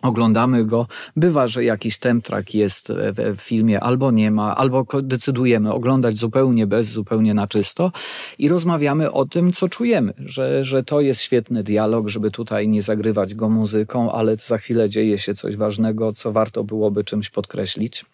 [0.03, 0.87] oglądamy go.
[1.17, 2.93] Bywa, że jakiś temtrak jest
[3.37, 7.93] w, filmie, albo nie ma, albo decydujemy oglądać zupełnie bez, zupełnie na czysto
[8.39, 12.83] i rozmawiamy o tym, co czujemy, że, że to jest świetny dialog, żeby tutaj nie
[12.83, 18.05] zagrywać go muzyką, ale za chwilę dzieje się coś ważnego, co warto byłoby czymś podkreślić.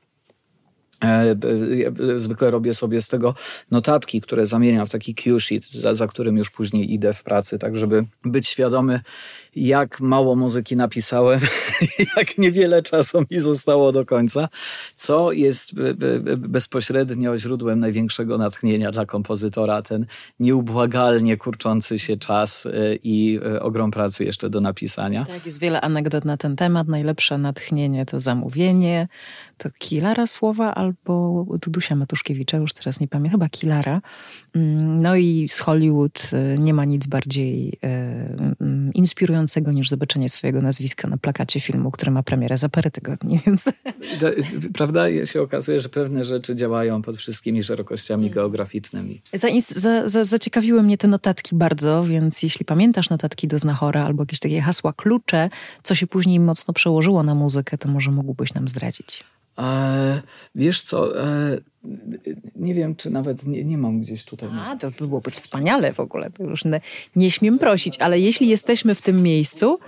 [1.04, 1.36] E,
[2.16, 3.34] zwykle robię sobie z tego
[3.70, 7.58] notatki, które zamieniam w taki cue sheet, za, za którym już później idę w pracy,
[7.58, 9.00] tak żeby być świadomy,
[9.56, 11.40] jak mało muzyki napisałem,
[12.16, 14.48] jak niewiele czasu mi zostało do końca,
[14.94, 15.74] co jest
[16.36, 20.06] bezpośrednio źródłem największego natchnienia dla kompozytora, ten
[20.40, 22.70] nieubłagalnie kurczący się czas e,
[23.02, 25.24] i e, ogrom pracy jeszcze do napisania.
[25.24, 26.88] Tak, jest wiele anegdot na ten temat.
[26.88, 29.08] Najlepsze natchnienie to zamówienie,
[29.58, 34.00] to Kilara Słowa albo Dudusia Matuszkiewicza, już teraz nie pamiętam, chyba Kilara.
[34.54, 38.54] Mm, no i z Hollywood nie ma nic bardziej e,
[39.42, 43.64] inspirującego niż zobaczenie swojego nazwiska na plakacie filmu, który ma premierę za parę tygodni, więc...
[44.74, 45.26] Prawda?
[45.26, 48.34] się okazuje, że pewne rzeczy działają pod wszystkimi szerokościami mm.
[48.34, 49.22] geograficznymi.
[49.32, 54.22] Za, za, za, zaciekawiły mnie te notatki bardzo, więc jeśli pamiętasz notatki do Znachora albo
[54.22, 55.50] jakieś takie hasła, klucze,
[55.82, 59.24] co się później mocno przełożyło na muzykę, to może mógłbyś nam zdradzić.
[59.58, 60.22] E,
[60.54, 61.58] wiesz co, e,
[62.56, 64.48] nie wiem, czy nawet nie, nie mam gdzieś tutaj.
[64.66, 66.30] A, to byłoby wspaniale w ogóle.
[66.30, 66.80] To już nie,
[67.16, 69.78] nie śmiem prosić, ale jeśli jesteśmy w tym miejscu.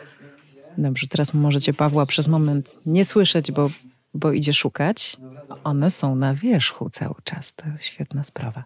[0.78, 3.70] Dobrze, teraz możecie Pawła przez moment nie słyszeć, bo,
[4.14, 5.16] bo idzie szukać.
[5.64, 7.54] One są na wierzchu cały czas.
[7.54, 8.64] To świetna sprawa.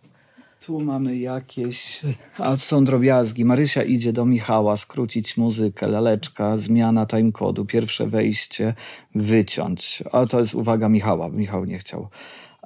[0.67, 2.01] Tu mamy jakieś,
[2.39, 3.45] a są drobiazgi.
[3.45, 8.75] Marysia idzie do Michała skrócić muzykę, laleczka, zmiana timecodu, pierwsze wejście,
[9.15, 10.03] wyciąć.
[10.13, 12.09] A to jest uwaga Michała, Michał nie chciał.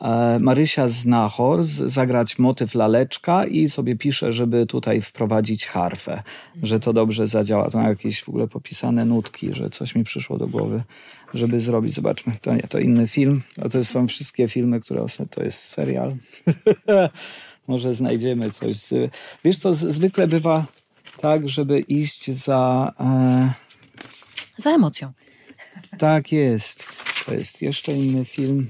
[0.03, 6.23] E, Marysia zna Horz, zagrać motyw laleczka i sobie pisze, żeby tutaj wprowadzić harfę,
[6.63, 7.71] że to dobrze zadziała.
[7.71, 10.83] To jakieś w ogóle popisane nutki, że coś mi przyszło do głowy,
[11.35, 11.95] żeby zrobić.
[11.95, 13.43] Zobaczmy, to nie, to inny film.
[13.65, 16.17] A to są wszystkie filmy, które to jest serial.
[17.69, 18.77] może znajdziemy coś.
[18.77, 19.15] Z...
[19.45, 20.67] Wiesz co, zwykle bywa
[21.21, 22.93] tak, żeby iść za...
[23.01, 23.53] E...
[24.57, 25.13] Za emocją.
[25.99, 26.89] Tak jest.
[27.27, 28.69] To jest jeszcze inny film.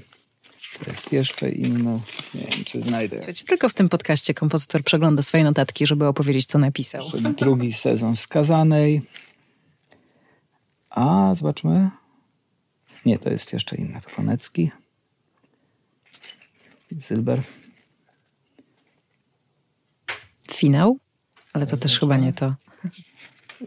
[0.83, 1.99] To jest jeszcze inny.
[2.33, 3.17] Nie wiem, czy znajdę.
[3.17, 7.05] Słuchajcie, tylko w tym podcaście kompozytor przegląda swoje notatki, żeby opowiedzieć, co napisał.
[7.37, 9.01] Drugi sezon Skazanej.
[10.89, 11.89] A, zobaczmy.
[13.05, 14.01] Nie, to jest jeszcze inny.
[14.01, 14.71] To Konecki.
[16.91, 17.41] Zylber
[20.51, 20.97] finał,
[21.53, 22.55] ale to też chyba nie to.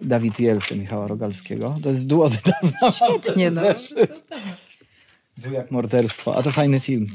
[0.02, 1.76] Dawid Jelty Michała Rogalskiego.
[1.82, 2.90] To jest duo dawna.
[2.92, 3.62] Świetnie, no.
[5.38, 7.06] Był jak morderstwo, a to fajny film.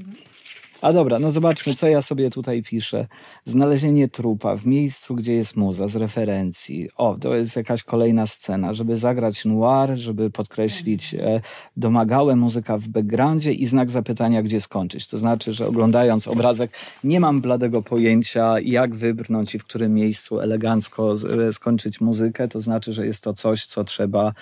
[0.82, 3.08] A dobra, no zobaczmy, co ja sobie tutaj piszę.
[3.46, 6.90] Znalezienie trupa w miejscu, gdzie jest muza, z referencji.
[6.98, 11.42] O, to jest jakaś kolejna scena, żeby zagrać noir, żeby podkreślić e,
[11.78, 15.08] domagałe muzyka w backgroundzie i znak zapytania, gdzie skończyć.
[15.08, 16.72] To znaczy, że oglądając obrazek
[17.04, 21.14] nie mam bladego pojęcia, jak wybrnąć i w którym miejscu elegancko
[21.48, 22.48] e, skończyć muzykę.
[22.48, 24.34] To znaczy, że jest to coś, co trzeba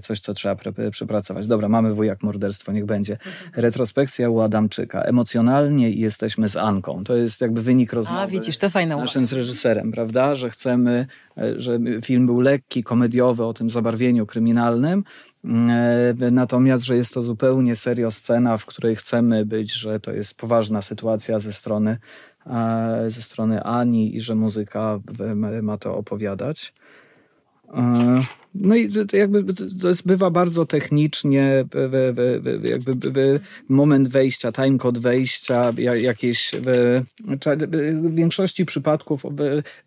[0.00, 1.46] coś, co trzeba pre, przepracować.
[1.46, 3.12] Dobra, mamy wujak morderstwo, niech będzie.
[3.12, 3.52] Mhm.
[3.54, 5.02] Retrospekcja u Adam Adamczyka.
[5.02, 7.04] Emocjonalnie jesteśmy z Anką.
[7.04, 8.20] To jest jakby wynik rozmowy.
[8.20, 10.34] A widzisz, to fajna Naszym z reżyserem, prawda?
[10.34, 11.06] Że chcemy,
[11.38, 15.04] e, że film był lekki, komediowy o tym zabarwieniu kryminalnym,
[15.44, 20.36] e, Natomiast, że jest to zupełnie serio scena, w której chcemy być, że to jest
[20.36, 21.98] poważna sytuacja ze strony,
[22.46, 25.00] e, ze strony Ani i że muzyka
[25.62, 26.72] ma to opowiadać.
[28.60, 31.64] No i to jakby to jest, bywa bardzo technicznie,
[32.62, 36.50] jakby moment wejścia, timecode wejścia, jakieś
[37.68, 39.22] w większości przypadków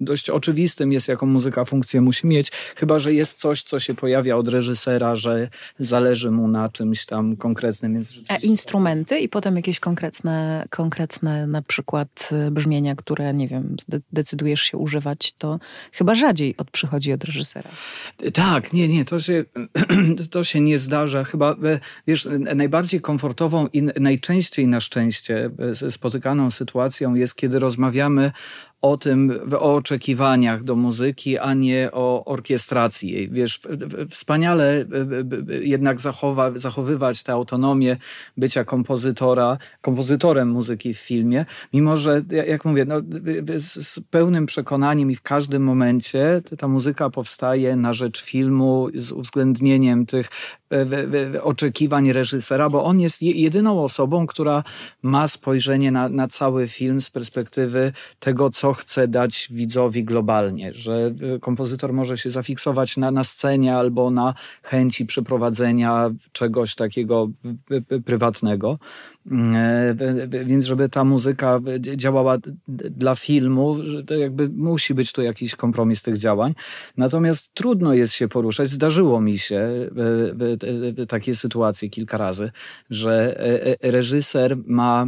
[0.02, 4.36] dość oczywistym jest, jaką muzyka funkcję musi mieć, chyba, że jest coś, co się pojawia
[4.36, 5.48] od reżysera, że
[5.80, 7.94] zależy mu na czymś tam konkretnym.
[7.94, 13.76] Więc A instrumenty i potem jakieś konkretne, konkretne na przykład y, brzmienia, które, nie wiem,
[14.14, 15.60] decydujesz się używać, to
[15.92, 17.70] chyba rzadziej od, przychodzi od reżysera.
[18.34, 19.46] Tak, tak, nie, nie, to się,
[20.32, 21.24] to się nie zdarza.
[21.24, 25.50] Chyba, e, wiesz, najbardziej komfortową i najczęściej na szczęście
[25.86, 28.32] e, spotykaną sytuacją jest, kiedy rozmawiamy
[28.82, 33.30] o tym, o oczekiwaniach do muzyki, a nie o orkiestracji jej.
[33.30, 33.60] Wiesz,
[34.10, 34.86] wspaniale
[35.62, 37.98] jednak zachowa, zachowywać tę autonomię
[38.38, 42.96] bycia kompozytora, kompozytorem muzyki w filmie, mimo że, jak mówię, no,
[43.58, 49.12] z, z pełnym przekonaniem i w każdym momencie ta muzyka powstaje na rzecz filmu z
[49.12, 50.30] uwzględnieniem tych
[51.42, 54.64] oczekiwań reżysera, bo on jest jedyną osobą, która
[55.02, 61.12] ma spojrzenie na, na cały film z perspektywy tego, co chce dać widzowi globalnie, że
[61.36, 67.30] e, kompozytor może się zafiksować na, na scenie albo na chęci przeprowadzenia czegoś takiego
[68.06, 68.80] prywatnego.
[69.32, 69.96] E,
[70.46, 73.78] więc żeby ta muzyka działała dla filmu,
[74.08, 76.54] to jakby musi być tu jakiś kompromis tych działań.
[76.98, 78.70] Natomiast trudno jest się poruszać.
[78.70, 80.59] Zdarzyło mi się e,
[81.08, 82.52] takie sytuacje kilka razy,
[82.90, 83.36] że
[83.82, 85.08] reżyser ma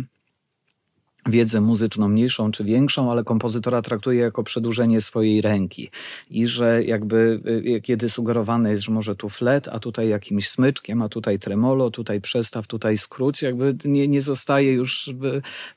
[1.26, 5.90] wiedzę muzyczną mniejszą czy większą, ale kompozytora traktuje jako przedłużenie swojej ręki.
[6.30, 7.40] I że jakby
[7.78, 11.92] y, kiedy sugerowane jest, że może tu flet, a tutaj jakimś smyczkiem, a tutaj tremolo,
[11.92, 15.10] tutaj przestaw, tutaj skróć, jakby nie, nie zostaje już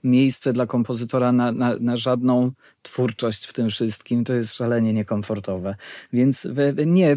[0.04, 2.52] miejsce dla kompozytora na, na, na żadną
[2.84, 5.74] twórczość w tym wszystkim, to jest szalenie niekomfortowe.
[6.12, 6.48] Więc
[6.86, 7.16] nie,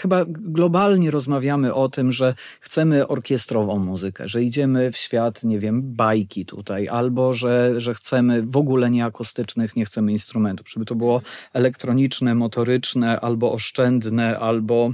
[0.00, 5.82] chyba globalnie rozmawiamy o tym, że chcemy orkiestrową muzykę, że idziemy w świat, nie wiem,
[5.82, 10.94] bajki tutaj, albo że, że chcemy w ogóle nie akustycznych, nie chcemy instrumentów, żeby to
[10.94, 14.92] było elektroniczne, motoryczne, albo oszczędne, albo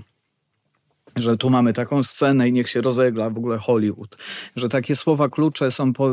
[1.17, 4.17] że tu mamy taką scenę i niech się rozegla w ogóle Hollywood.
[4.57, 6.09] Że takie słowa klucze są, po,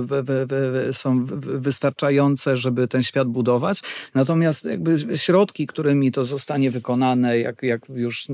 [0.91, 3.81] są wystarczające, żeby ten świat budować.
[4.15, 8.27] Natomiast jakby środki, którymi to zostanie wykonane, jak, jak już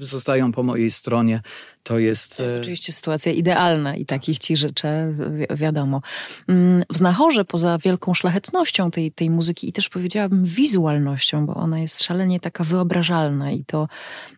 [0.00, 1.42] zostają po mojej stronie,
[1.84, 2.36] to jest...
[2.36, 6.02] To jest e, oczywiście sytuacja idealna i takich ci życzę, wi wiadomo.
[6.48, 11.80] Mm, w Znachorze, poza wielką szlachetnością tej, tej muzyki i też powiedziałabym wizualnością, bo ona
[11.80, 13.88] jest szalenie taka wyobrażalna i to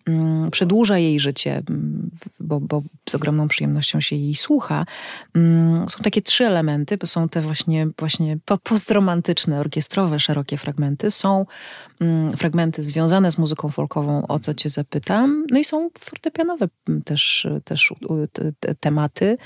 [0.06, 4.86] mm, przedłuża jej życie, mm, bo, bo z ogromną przyjemnością się jej słucha.
[5.88, 11.10] Są takie trzy elementy, bo są te właśnie, właśnie postromantyczne, orkiestrowe, szerokie fragmenty.
[11.10, 11.46] Są
[12.36, 15.46] fragmenty związane z muzyką folkową, o co cię zapytam.
[15.50, 16.68] No i są fortepianowe
[17.04, 17.92] też też,
[18.80, 19.38] tematy, mm,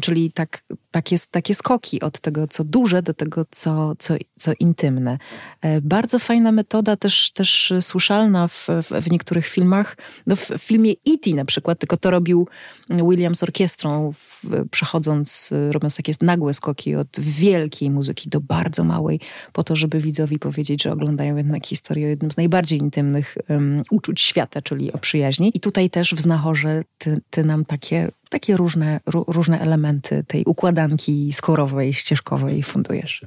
[0.00, 5.18] czyli tak, takie, takie skoki od tego, co duże, do tego, co, co, co intymne.
[5.60, 9.96] E, bardzo fajna metoda, też, też słyszalna w, w, w niektórych filmach.
[10.26, 11.30] No w filmie E.T.
[11.30, 12.48] na przykład, tylko to robił
[12.90, 19.20] Williams z orkiestrą, w, przechodząc, robiąc takie nagłe skoki od wielkiej muzyki do bardzo małej,
[19.52, 23.82] po to, żeby widzowi powiedzieć, że oglądają jednak historię o jednym z najbardziej intymnych um,
[23.90, 25.52] uczuć świata, czyli o przyjaźni.
[25.54, 31.32] I tutaj też w Znachorze ty, ty nam takie takie różne, różne elementy tej układanki
[31.32, 33.22] skorowej, ścieżkowej fundujesz.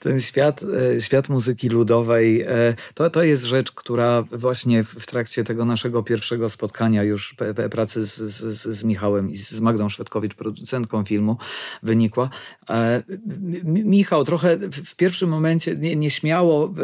[0.00, 0.60] Ten świat,
[0.96, 6.02] e, świat muzyki ludowej e, to, to jest rzecz, która właśnie w trakcie tego naszego
[6.02, 7.36] pierwszego spotkania już
[7.70, 11.36] pracy z, z, z Michałem i z Magdą Szwedkowicz, producentką filmu,
[11.82, 12.30] wynikła.
[12.70, 13.02] E,
[13.64, 16.74] Michał trochę w pierwszym momencie nieśmiało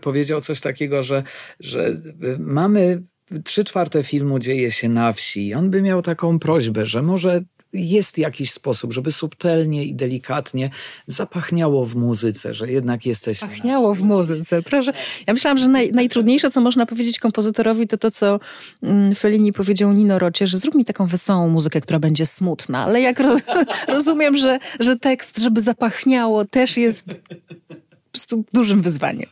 [0.00, 1.22] powiedział coś takiego, że,
[1.60, 2.00] że
[2.38, 3.02] mamy
[3.44, 5.54] trzy czwarte filmu dzieje się na wsi.
[5.54, 10.70] On by miał taką prośbę, że może jest jakiś sposób, żeby subtelnie i delikatnie
[11.06, 13.48] zapachniało w muzyce, że jednak jesteśmy.
[13.48, 14.62] Pachniało w muzyce.
[14.62, 14.92] Proszę.
[15.26, 18.40] Ja myślałam, że naj, najtrudniejsze, co można powiedzieć kompozytorowi, to to, co
[18.82, 22.84] mm, Fellini powiedział Nino Rocie, że zrób mi taką wesołą muzykę, która będzie smutna.
[22.84, 23.42] Ale jak roz,
[23.88, 27.04] rozumiem, że, że tekst, żeby zapachniało, też jest
[28.52, 29.30] dużym wyzwaniem.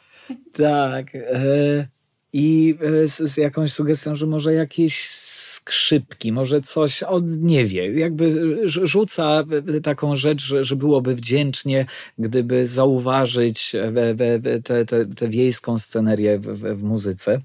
[0.52, 1.14] Tak.
[1.14, 2.01] E
[2.32, 7.92] i e, z, z jakąś sugestią, że może jakieś skrzypki, może coś, on nie wie,
[7.92, 9.44] jakby rzuca
[9.82, 11.86] taką rzecz, że, że byłoby wdzięcznie,
[12.18, 13.72] gdyby zauważyć
[15.16, 17.40] tę wiejską scenerię w, w, w muzyce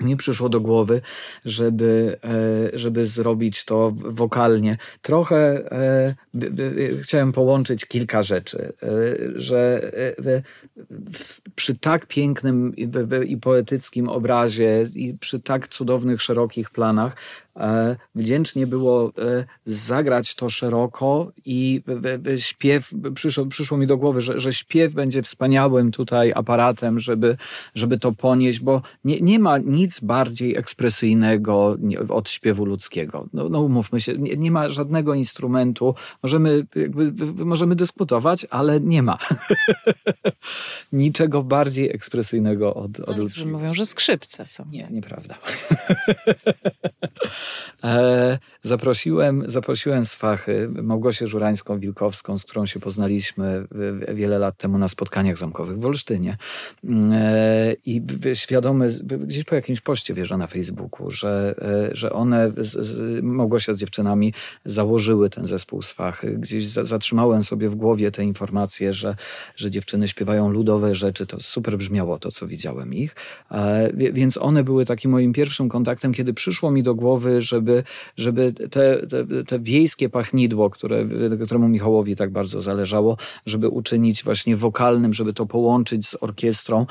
[0.00, 1.00] mi przyszło do głowy,
[1.44, 2.18] żeby,
[2.74, 4.76] e, żeby zrobić to wokalnie.
[5.02, 5.36] Trochę
[5.72, 6.14] e,
[7.02, 8.88] chciałem połączyć kilka rzeczy, e,
[9.34, 9.92] że
[11.54, 12.74] przy tak pięknym
[13.26, 17.16] i poetyckim obrazie i przy tak cudownych, szerokich planach
[18.14, 21.82] wdzięcznie było e, zagrać to szeroko i
[22.36, 27.36] śpiew, przyszło, przyszło mi do głowy, że, że śpiew będzie wspaniałym tutaj aparatem, żeby,
[27.74, 31.76] żeby to ponieść, bo nie, nie ma nic bardziej ekspresyjnego
[32.08, 33.26] od śpiewu ludzkiego.
[33.32, 35.94] No, no umówmy się, nie, nie, ma żadnego instrumentu.
[36.22, 37.12] Możemy, jakby,
[37.44, 39.18] możemy dyskutować, ale nie ma.
[40.92, 43.50] Niczego bardziej ekspresyjnego od, od no, ludzkiego.
[43.50, 44.64] mówią, że skrzypce są.
[44.70, 45.34] Nie, nieprawda.
[47.84, 53.66] E, zaprosiłem, zaprosiłem z fachy Małgosię Żurańską-Wilkowską, z którą się poznaliśmy
[54.14, 56.36] wiele lat temu na spotkaniach zamkowych w Olsztynie.
[57.12, 58.02] E, I
[58.34, 61.54] świadomy, gdzieś po jakimś poście wierzę na Facebooku, że,
[61.90, 64.32] e, że one, z, Małgosia z dziewczynami
[64.64, 66.36] założyły ten zespół z fachy.
[66.38, 69.16] Gdzieś zatrzymałem sobie w głowie te informacje, że,
[69.56, 71.26] że dziewczyny śpiewają ludowe rzeczy.
[71.26, 73.14] To super brzmiało to, co widziałem ich.
[73.94, 77.82] Więc one były takim moim pierwszym kontaktem, kiedy przyszło mi do głowy, żeby,
[78.16, 81.04] żeby te, te, te wiejskie pachnidło, które,
[81.44, 86.86] któremu Michałowi tak bardzo zależało, żeby uczynić właśnie wokalnym, żeby to połączyć z orkiestrą.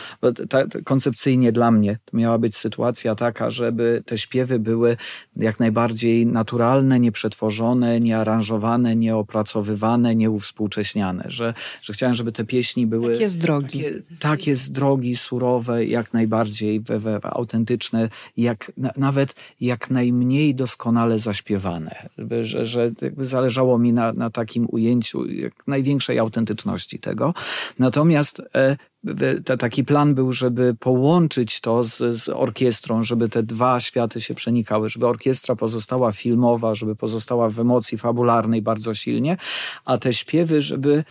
[0.50, 4.98] Ta, koncepcyjnie dla mnie to miała być sytuacja taka, żeby te śpiewy były
[5.38, 11.24] jak najbardziej naturalne, nieprzetworzone, niearanżowane, nieopracowywane, nieuwspółcześniane.
[11.28, 13.14] Że, że chciałem, żeby te pieśni były...
[13.14, 13.84] Takie z drogi.
[13.84, 19.90] Takie, tak, tak jest drogi, surowe, jak najbardziej we, we, autentyczne, jak na, nawet jak
[19.90, 22.10] najmniej doskonale zaśpiewane.
[22.42, 27.34] Że, że zależało mi na, na takim ujęciu jak największej autentyczności tego.
[27.80, 28.78] Natomiast e,
[29.58, 34.90] taki plan był, żeby połączyć to z, z orkiestrą, żeby te dwa światy się przenikały,
[34.90, 39.38] żeby orkiestra pozostała filmowa, żeby pozostała w emocji fabularnej bardzo silnie,
[39.86, 41.04] a te śpiewy, żeby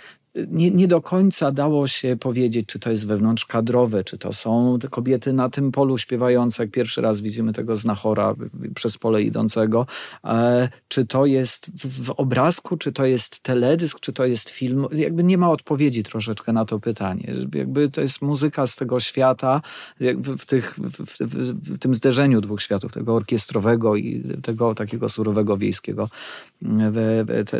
[0.50, 4.78] nie, nie do końca dało się powiedzieć, czy to jest wewnątrz kadrowe, czy to są
[4.80, 8.34] te kobiety na tym polu śpiewające, jak pierwszy raz widzimy tego znachora
[8.74, 9.86] przez pole idącego,
[10.24, 14.86] e, czy to jest w, w, obrazku, czy to jest teledysk, czy to jest film.
[14.92, 17.32] Jakby nie ma odpowiedzi troszeczkę na to pytanie.
[17.54, 19.60] Jakby to jest muzyka z tego świata,
[20.38, 26.08] w, tych, w, w, tym zderzeniu dwóch światów, tego orkiestrowego i tego takiego surowego wiejskiego,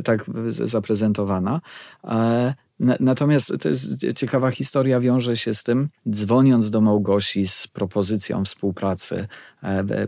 [0.05, 1.61] tak zaprezentowana.
[2.05, 2.55] E,
[3.01, 9.29] Natomiast to jest ciekawa historia, wiąże się z tym, dzwoniąc do Małgosi z propozycją współpracy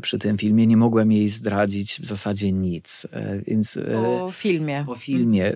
[0.02, 0.66] przy tym filmie.
[0.66, 3.07] Nie mogłem jej zdradzić w zasadzie nic.
[3.12, 4.84] E, więc, e, o filmie.
[4.88, 5.54] O filmie.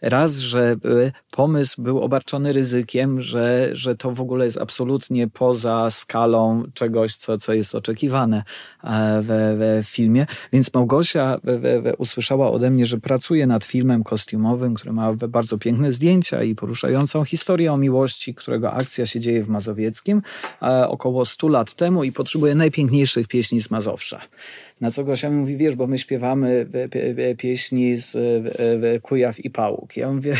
[0.00, 0.76] Raz, że
[1.30, 7.38] pomysł był obarczony ryzykiem, że, że to w ogóle jest absolutnie poza skalą czegoś, co,
[7.38, 8.42] co jest oczekiwane
[9.22, 10.26] w, w filmie.
[10.52, 11.38] Więc Małgosia
[11.98, 17.24] usłyszała ode mnie, że pracuje nad filmem kostiumowym, który ma bardzo piękne zdjęcia i poruszającą
[17.24, 20.22] historię o miłości, którego akcja się dzieje w Mazowieckim
[20.88, 24.20] około 100 lat temu i potrzebuje najpiękniejszych pieśni z Mazowsza.
[24.80, 26.66] Na co Gosia mówi, wiesz, bo my śpiewamy
[27.38, 28.16] pieśni z
[29.02, 29.96] Kujaw i Pałuk.
[29.96, 30.36] Ja mówię,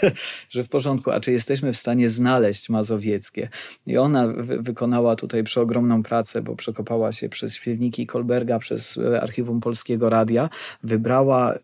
[0.50, 3.48] że w porządku, a czy jesteśmy w stanie znaleźć mazowieckie?
[3.86, 4.28] I ona
[4.58, 10.48] wykonała tutaj przeogromną pracę, bo przekopała się przez śpiewniki Kolberga, przez Archiwum Polskiego Radia,
[10.82, 11.58] wybrała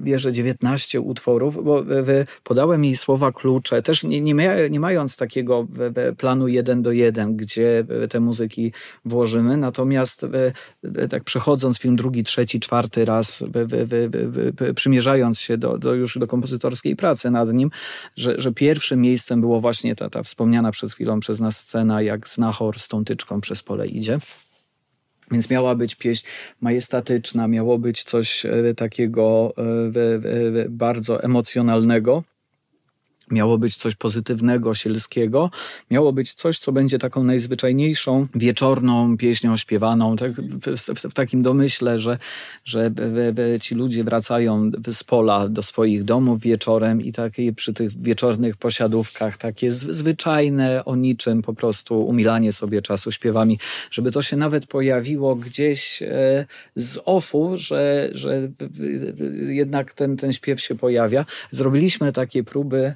[0.00, 1.82] bierze 19 utworów, bo
[2.42, 4.34] podałem jej słowa klucze, też nie, nie,
[4.70, 5.66] nie mając takiego
[6.18, 8.72] planu jeden do jeden, gdzie te muzyki
[9.04, 10.26] włożymy, natomiast
[11.10, 13.44] tak przechodząc film drugi, trzeci, czwarty raz,
[14.74, 17.70] przymierzając się do, do już do kompozytorskiej pracy nad nim,
[18.16, 22.28] że, że pierwszym miejscem było właśnie ta, ta wspomniana przed chwilą przez nas scena, jak
[22.28, 24.18] znachor z tą tyczką przez pole idzie.
[25.30, 26.26] Więc miała być pieśń
[26.60, 32.22] majestatyczna, miało być coś e, takiego e, bardzo emocjonalnego.
[33.30, 35.50] Miało być coś pozytywnego, sielskiego.
[35.90, 40.16] Miało być coś, co będzie taką najzwyczajniejszą, wieczorną pieśnią śpiewaną.
[40.16, 42.18] Tak, w, w, w, takim domyśle, że,
[42.64, 42.90] że
[43.60, 49.36] ci ludzie wracają z pola do swoich domów wieczorem i takie przy tych wieczornych posiadówkach,
[49.36, 53.58] takie zwyczajne o niczym, po prostu umilanie sobie czasu śpiewami,
[53.90, 56.46] żeby to się nawet pojawiło gdzieś e,
[56.76, 58.48] z ofu, że, że
[59.48, 61.26] jednak ten, ten śpiew się pojawia.
[61.50, 62.94] Zrobiliśmy takie próby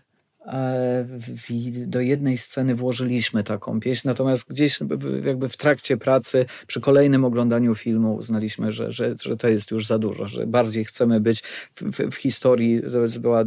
[1.86, 4.80] do jednej sceny włożyliśmy taką pieśń, natomiast gdzieś
[5.24, 9.86] jakby w trakcie pracy, przy kolejnym oglądaniu filmu uznaliśmy, że, że, że to jest już
[9.86, 11.42] za dużo, że bardziej chcemy być
[11.74, 13.44] w, w, historii, to była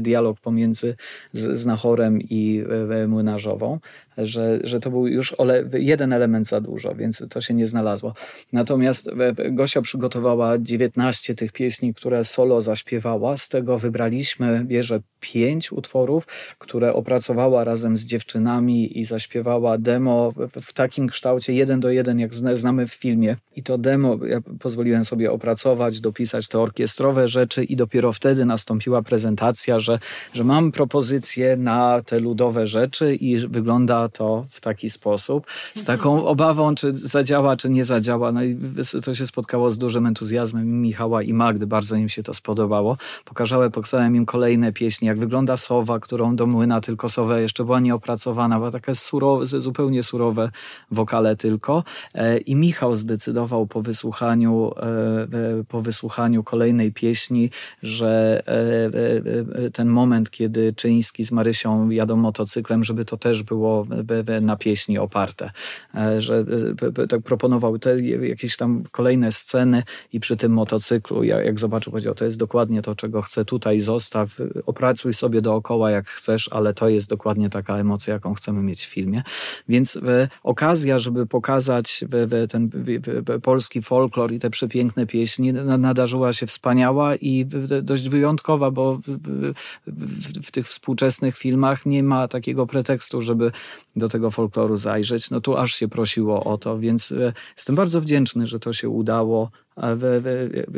[0.00, 0.96] dialog pomiędzy
[1.32, 3.80] Znachorem i e, Młynarzową,
[4.18, 5.36] że, że to był już
[5.72, 8.14] jeden element za dużo, więc to się nie znalazło.
[8.52, 13.36] Natomiast e, Gosia przygotowała 19 tych pieśni, które solo zaśpiewała.
[13.36, 16.26] Z tego wybraliśmy, bierze pięć utworów,
[16.58, 22.34] które opracowała razem z dziewczynami i zaśpiewała demo w, takim kształcie jeden do jeden, jak
[22.34, 23.36] znamy w filmie.
[23.56, 29.02] I to demo ja pozwoliłem sobie opracować, dopisać te orkiestrowe rzeczy i dopiero wtedy nastąpiła
[29.02, 29.98] prezentacja, że,
[30.34, 36.26] że mam propozycję na te ludowe rzeczy i wygląda to w taki sposób, z taką
[36.26, 38.32] obawą, czy zadziała, czy nie zadziała.
[38.32, 38.58] No i
[39.04, 42.96] to się spotkało z dużym entuzjazmem Michała i Magdy, bardzo im się to spodobało.
[43.24, 47.80] Pokazałem, pokazałem im kolejne pieśni, jak wygląda sowa, którą do młyna tylko sowa jeszcze była
[47.80, 50.50] nieopracowana, była taka surowe, zupełnie surowe
[50.90, 51.84] wokale tylko.
[52.14, 57.50] E, I Michał zdecydował po wysłuchaniu, e, e, po wysłuchaniu kolejnej pieśni,
[57.82, 58.42] że
[59.72, 63.86] ten moment, kiedy Czyński z Marysią jadą motocyklem, żeby to też było
[64.40, 65.50] na pieśni oparte,
[65.94, 66.44] e, że
[67.02, 69.82] e, tak proponował te jakieś tam kolejne sceny
[70.12, 74.38] i przy tym motocyklu, jak zobaczył, powiedział, to jest dokładnie to, czego chcę tutaj, zostaw,
[74.66, 78.88] opracuj sobie dookoła jak chcesz, ale to jest dokładnie taka emocja, jaką chcemy mieć w
[78.88, 79.22] filmie.
[79.68, 82.04] Więc e, okazja, żeby pokazać
[82.48, 82.70] ten
[83.42, 87.46] polski folklor i te przepiękne pieśni nadarzyła się wspaniała i
[87.82, 89.00] dość wyjątkowa, bo
[90.42, 93.52] w tych współczesnych filmach nie ma takiego pretekstu, żeby
[93.96, 98.00] do tego folkloru zajrzeć, no tu aż się prosiło o to, więc e, jestem bardzo
[98.00, 99.50] wdzięczny, że to się udało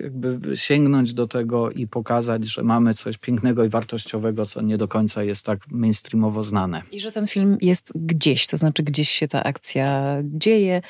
[0.03, 4.89] jakby sięgnąć do tego i pokazać, że mamy coś pięknego i wartościowego, co nie do
[4.89, 6.83] końca jest tak mainstreamowo znane.
[6.93, 10.83] I że ten film jest gdzieś, to znaczy gdzieś się ta akcja dzieje,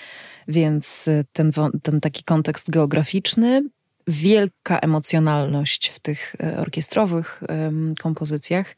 [0.49, 1.53] więc ten,
[1.83, 3.63] ten taki kontekst geograficzny,
[4.07, 7.43] wielka emocjonalność w tych e, orkiestrowych
[8.03, 8.75] kompozycjach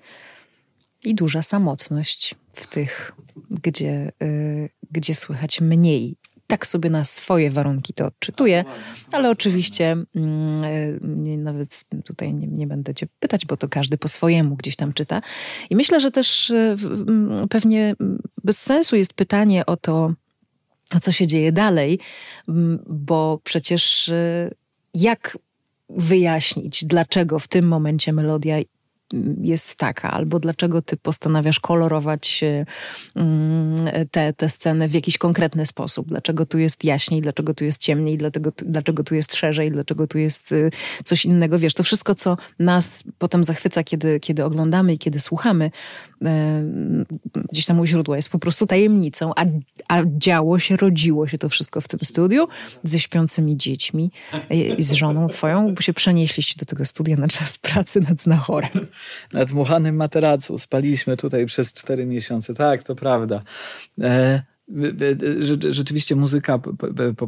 [1.05, 3.13] i duża samotność w tych,
[3.51, 6.17] gdzie, y, gdzie słychać mniej.
[6.47, 8.65] Tak sobie na swoje warunki to odczytuję,
[9.13, 14.09] ale oczywiście mm, y, nawet tutaj nie, nie, będę cię pytać, bo to każdy po
[14.09, 15.23] swojemu gdzieś tam czyta.
[15.71, 16.77] I myślę, że też y,
[17.51, 17.95] pewnie
[18.45, 20.15] bez sensu jest pytanie o to,
[21.03, 21.99] co się dzieje dalej,
[22.87, 24.13] bo przecież
[24.95, 25.39] jak
[25.89, 28.59] wyjaśnić, dlaczego w tym momencie melodia
[29.43, 32.45] jest taka, albo dlaczego ty postanawiasz kolorować
[33.17, 37.81] mm, te, te sceny w jakiś konkretny sposób, dlaczego tu jest jaśniej, dlaczego tu jest
[37.81, 40.71] ciemniej, dlaczego, dlaczego tu jest szerzej, dlaczego tu jest y,
[41.05, 41.59] coś innego.
[41.59, 45.71] Wiesz, to wszystko, co nas potem zachwyca, kiedy, kiedy oglądamy i kiedy słuchamy, e,
[47.53, 49.45] gdzieś tam u źródła jest po prostu tajemnicą, a,
[49.89, 52.49] a działo się, rodziło się to wszystko w tym studiu
[52.83, 54.11] ze śpiącymi dziećmi
[54.79, 58.87] i z żoną twoją, bo się przenieśliście do tego studia na czas pracy nad znachorem
[59.33, 60.59] na dmuchanym materacu.
[60.59, 62.55] Spaliśmy tutaj przez cztery miesiące.
[62.55, 63.43] Tak, to prawda.
[64.01, 64.43] E,
[65.71, 66.61] Rzeczywiście muzyka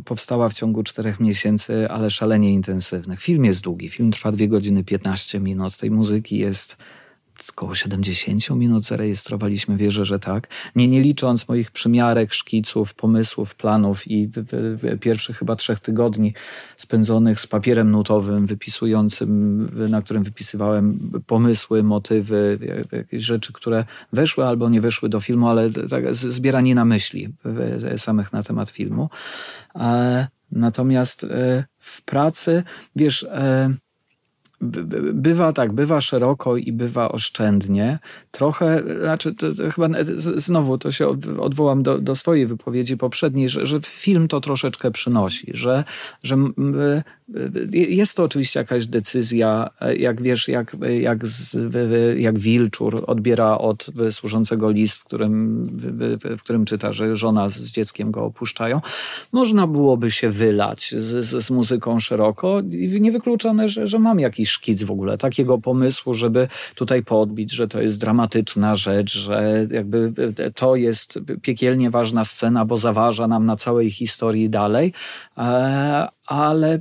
[0.05, 3.21] powstała w ciągu czterech miesięcy, ale szalenie intensywnych.
[3.21, 5.77] Film jest długi, film trwa dwie godziny 15 minut.
[5.77, 6.77] Tej muzyki jest
[7.51, 10.49] około 70 minut zarejestrowaliśmy, wierzę, że tak.
[10.77, 14.31] Nie, nie licząc moich przymiarek, szkiców, pomysłów, planów i
[15.01, 16.35] pierwszych chyba trzech tygodni
[16.77, 22.59] spędzonych z papierem nutowym, wypisującym, na którym wypisywałem pomysły, motywy,
[22.93, 27.29] jakieś rzeczy, które weszły albo nie weszły do filmu, ale tak, zbieranie na myśli
[27.97, 29.11] samych na temat filmu.
[29.75, 32.63] E, natomiast e, w pracy,
[32.97, 33.71] wiesz, e,
[35.13, 37.99] bywa tak, bywa szeroko i bywa oszczędnie.
[38.31, 39.89] Trochę, znaczy to, to chyba
[40.37, 41.09] znowu to się
[41.41, 45.85] odwołam do, do swojej wypowiedzi poprzedniej, że, że film to troszeczkę przynosi, że,
[46.23, 46.37] że
[47.73, 51.57] jest to oczywiście jakaś decyzja, jak wiesz, jak, jak, z,
[52.19, 55.65] jak Wilczur odbiera od służącego list, którym,
[56.39, 58.81] w którym czyta, że żona z dzieckiem go opuszczają.
[59.33, 64.52] Można byłoby się wylać z, z, z muzyką szeroko i niewykluczone, że, że mam jakiś
[64.53, 70.13] szkic w ogóle, takiego pomysłu, żeby tutaj podbić, że to jest dramatyczna rzecz, że jakby
[70.55, 74.93] to jest piekielnie ważna scena, bo zaważa nam na całej historii dalej.
[75.39, 76.81] E, ale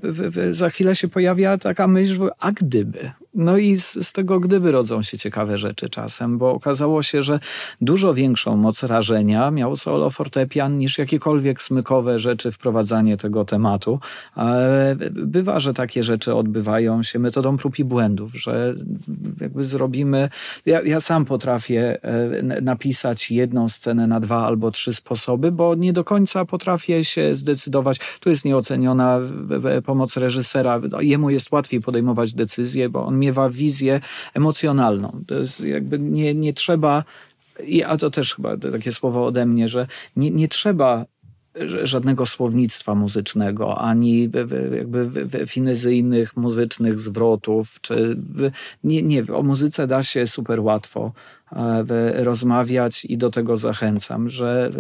[0.51, 3.11] za chwilę się pojawia taka myśl, a gdyby?
[3.33, 7.39] No i z, z, tego gdyby rodzą się ciekawe rzeczy czasem, bo okazało się, że
[7.81, 13.99] dużo większą moc rażenia miał solo fortepian niż jakiekolwiek smykowe rzeczy wprowadzanie tego tematu.
[15.11, 18.75] Bywa, że takie rzeczy odbywają się metodą prób i błędów, że
[19.41, 20.29] jakby zrobimy...
[20.65, 25.93] Ja, ja sam potrafię e, napisać jedną scenę na dwa albo trzy sposoby, bo nie
[25.93, 27.99] do końca potrafię się zdecydować.
[28.19, 29.19] Tu jest nieoceniona
[29.85, 30.81] pomoc reżysera.
[30.99, 34.01] Jemu jest łatwiej podejmować decyzje, bo on miewa wizję
[34.33, 35.23] emocjonalną.
[35.27, 37.03] To jest jakby nie, nie trzeba,
[37.87, 41.05] a to też chyba takie słowo ode mnie, że nie, nie trzeba
[41.83, 44.29] żadnego słownictwa muzycznego, ani
[44.77, 45.09] jakby
[45.47, 48.17] finezyjnych muzycznych zwrotów, czy
[48.83, 51.11] nie, nie, o muzyce da się super łatwo
[52.13, 54.71] rozmawiać i do tego zachęcam, że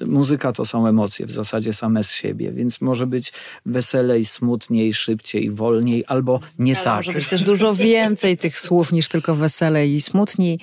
[0.00, 3.32] e, muzyka to są emocje w zasadzie same z siebie, więc może być
[3.66, 6.96] weselej, smutniej, szybciej, wolniej albo nie Ale tak.
[6.96, 10.58] Może być też dużo więcej tych słów niż tylko weselej i smutniej.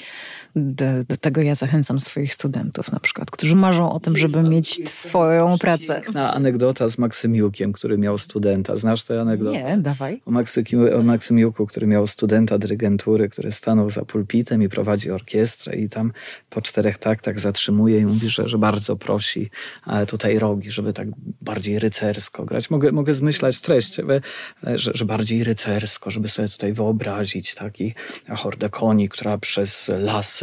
[0.55, 4.83] Do, do, tego ja zachęcam swoich studentów na przykład, którzy marzą o tym, żeby mieć
[4.83, 6.01] twoją pracę.
[6.13, 8.75] Na anegdota z Maksymiukiem, który miał studenta.
[8.75, 9.63] Znasz tę anegdotę?
[9.63, 10.21] Nie, dawaj.
[10.25, 15.75] O, Maksymiu, o Maksymiuku, który miał studenta dyrygentury, który stanął za pulpitem i prowadzi orkiestrę
[15.75, 16.11] i tam
[16.49, 19.49] po czterech taktach zatrzymuje i mówi, że, że bardzo prosi
[20.07, 21.07] tutaj rogi, żeby tak
[21.41, 22.69] bardziej rycersko grać.
[22.69, 23.95] Mogę, mogę zmyślać treść,
[24.75, 27.93] że, że bardziej rycersko, żeby sobie tutaj wyobrazić taki
[28.37, 29.91] hordę koni, która przez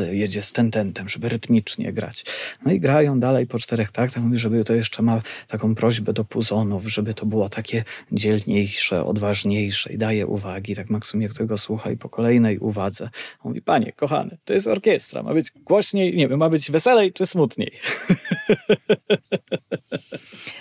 [0.01, 2.25] lasy jedzie z tententem, żeby rytmicznie grać.
[2.65, 4.23] No i grają dalej po czterech taktach.
[4.23, 9.93] Mówi, żeby to jeszcze ma taką prośbę do puzonów, żeby to było takie dzielniejsze, odważniejsze
[9.93, 10.75] i daje uwagi.
[10.75, 13.09] Tak Maksymiek tego słucha i po kolejnej uwadze
[13.45, 17.27] mówi, panie, kochany, to jest orkiestra, ma być głośniej, nie wiem, ma być weselej czy
[17.27, 17.73] smutniej.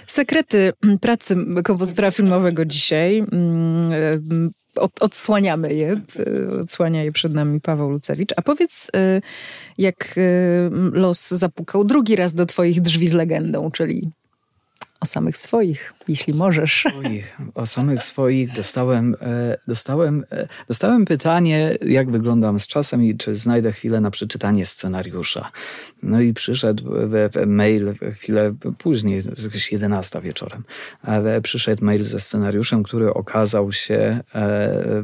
[0.08, 6.02] Sekrety pracy kompozytora filmowego dzisiaj mm, od, odsłaniamy je,
[6.60, 8.34] odsłania je przed nami Paweł Lucewicz.
[8.36, 9.22] A powiedz, y,
[9.78, 14.12] jak y, los zapukał drugi raz do twoich drzwi z legendą, czyli
[15.02, 16.86] o samych swoich, jeśli możesz.
[16.90, 23.18] Swoich, o samych swoich dostałem, e, dostałem, e, dostałem pytanie, jak wyglądam z czasem i
[23.18, 25.52] czy znajdę chwilę na przeczytanie scenariusza.
[26.04, 26.84] No i przyszedł
[27.48, 30.64] mail chwilę później, jakieś 11 wieczorem.
[31.44, 34.20] Przyszedł mail ze scenariuszem, który okazał się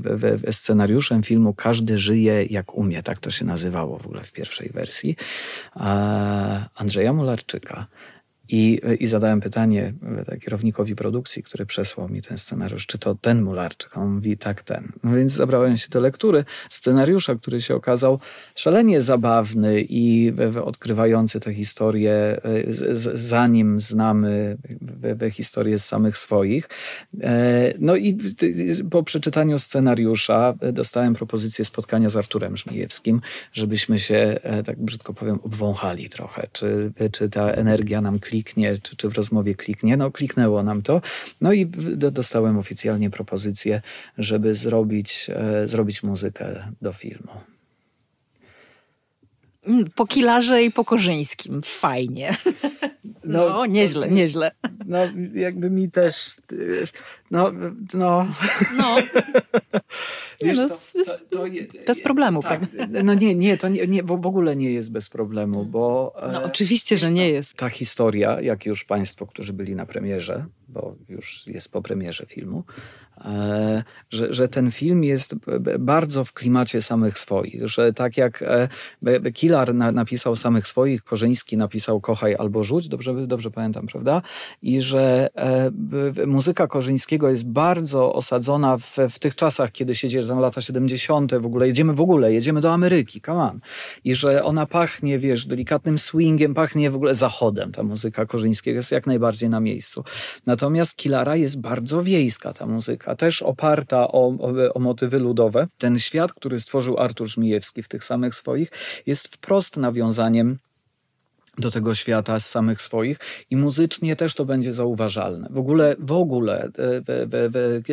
[0.10, 4.70] w scenariuszem filmu Każdy żyje jak umie, tak to się nazywało w ogóle w pierwszej
[4.70, 5.16] wersji,
[6.76, 7.88] Andrzeja Mularczyka.
[8.50, 9.93] I, I zadałem pytanie
[10.28, 13.98] e, kierownikowi produkcji, który przesłał mi ten scenariusz, czy to ten Mularczyk?
[13.98, 14.91] On mówi, tak, ten.
[15.04, 18.20] No więc zabrałem się do lektury scenariusza, który się okazał
[18.56, 20.34] szalenie zabawny i
[20.64, 22.39] odkrywający tę historię, e,
[23.14, 24.58] zanim znamy
[25.32, 26.70] historię z samych swoich.
[27.22, 28.18] E, no i
[28.91, 33.22] po przeczytaniu scenariusza dostałem propozycję spotkania z Arturem Żmijewskim,
[33.54, 36.48] żebyśmy się, tak brzydko powiem, obwąchali trochę.
[36.52, 39.97] Czy, czy ta energia nam kliknie kliknie, czy, czy w rozmowie kliknie.
[39.97, 41.01] No, kliknęło nam to.
[41.41, 41.65] No i
[42.11, 43.81] dostałem oficjalnie propozycję,
[44.17, 47.55] żeby zrobić, e, zrobić muzykę do filmu.
[49.68, 51.61] Mm, po Kilarze i po Korzyńskim.
[51.63, 52.36] Fajnie.
[53.28, 54.51] No, no nieźle, nieźle.
[54.86, 54.97] No,
[55.34, 56.41] jakby mi też...
[57.32, 57.51] No,
[57.93, 58.28] no.
[58.78, 58.97] no.
[60.41, 63.03] Wiesz, no, to, to, to, bez problemu, tak, prawda?
[63.03, 66.16] No nie, nie, to nie, nie, w ogóle nie jest bez problemu, bo...
[66.32, 67.53] No oczywiście, że nie jest.
[67.53, 72.63] Ta historia, jak już państwo, którzy byli na premierze, bo już jest po premierze filmu,
[72.63, 73.05] E,
[74.09, 75.36] że, że ten film jest
[75.80, 82.01] bardzo w klimacie samych swoich, że tak jak e, Kilar napisał samych swoich, Korzyński napisał
[82.01, 84.22] Kochaj albo Rzuć, dobrze, dobrze pamiętam, prawda?
[84.61, 85.72] I że e,
[86.28, 91.36] muzyka Korzyńskiego jest bardzo osadzona w, w tych czasach, kiedy się dzieje, tam lata 70.,
[91.36, 93.59] w ogóle jedziemy w ogóle, jedziemy do Ameryki, come on.
[94.03, 98.91] I że ona pachnie, wiesz, delikatnym swingiem, pachnie w ogóle zachodem, ta muzyka Korzyńskiego jest
[98.91, 100.03] jak najbardziej na miejscu.
[100.45, 105.68] Natomiast Kilara jest bardzo wiejska, ta muzyka też oparta o, o, o, motywy ludowe.
[105.78, 108.72] Ten świat, który stworzył Artur Żmijewski w tych samych swoich,
[109.06, 110.58] jest wprost nawiązaniem
[111.58, 113.18] do tego świata z samych swoich
[113.49, 115.47] i muzycznie też to będzie zauważalne.
[115.51, 116.70] W ogóle, w ogóle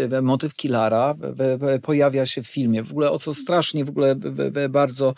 [0.06, 1.14] e, e, motyw Kilara
[1.82, 2.82] pojawia się w filmie.
[2.82, 4.16] W ogóle o co strasznie w ogóle
[4.70, 5.14] bardzo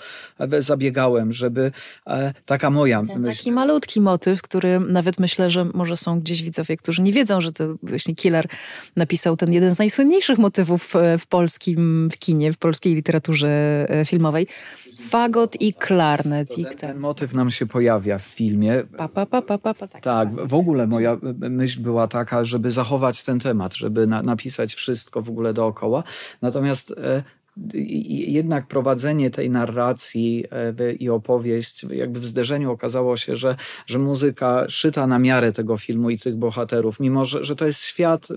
[0.58, 1.72] zabiegałem, żeby
[2.06, 3.38] e, taka moja Ten myśl...
[3.38, 7.52] Taki malutki motyw, który nawet myślę, że może są gdzieś widzowie, którzy nie wiedzą, że
[7.52, 8.48] to właśnie Killer
[8.96, 14.46] napisał ten jeden z najsłynniejszych motywów w polskim w kinie, w polskiej literaturze filmowej.
[15.10, 16.54] Fagot i klarnet.
[16.54, 18.82] Ten, ten motyw nam się pojawia w filmie.
[18.96, 21.16] Pa, pa, pa, pa, pa, tak, tak, w ogóle moja
[21.50, 26.02] myśl była taka, żeby zachować ten temat, żeby na, napisać wszystko w ogóle dookoła.
[26.42, 27.22] Natomiast e,
[28.26, 30.44] jednak prowadzenie tej narracji
[30.80, 35.76] e, i opowieść, jakby w zderzeniu okazało się, że, że muzyka szyta na miarę tego
[35.76, 38.28] filmu i tych bohaterów, mimo że, że to jest świat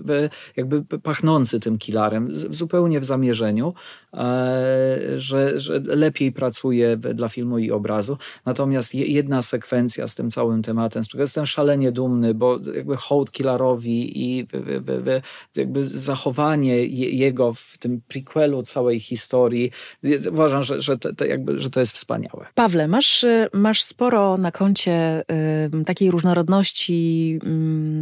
[0.56, 3.74] jakby pachnący tym killarem, zupełnie w zamierzeniu,
[4.07, 4.07] e,
[5.16, 8.18] że, że lepiej pracuje dla filmu i obrazu.
[8.46, 13.30] Natomiast jedna sekwencja z tym całym tematem, z czego jestem szalenie dumny, bo jakby hołd
[13.30, 14.46] killarowi i
[15.56, 19.70] jakby zachowanie jego w tym prequelu całej historii.
[20.30, 22.46] Uważam, że, że, to, jakby, że to jest wspaniałe.
[22.54, 25.22] Pawle, masz, masz sporo na koncie
[25.80, 27.38] y, takiej różnorodności,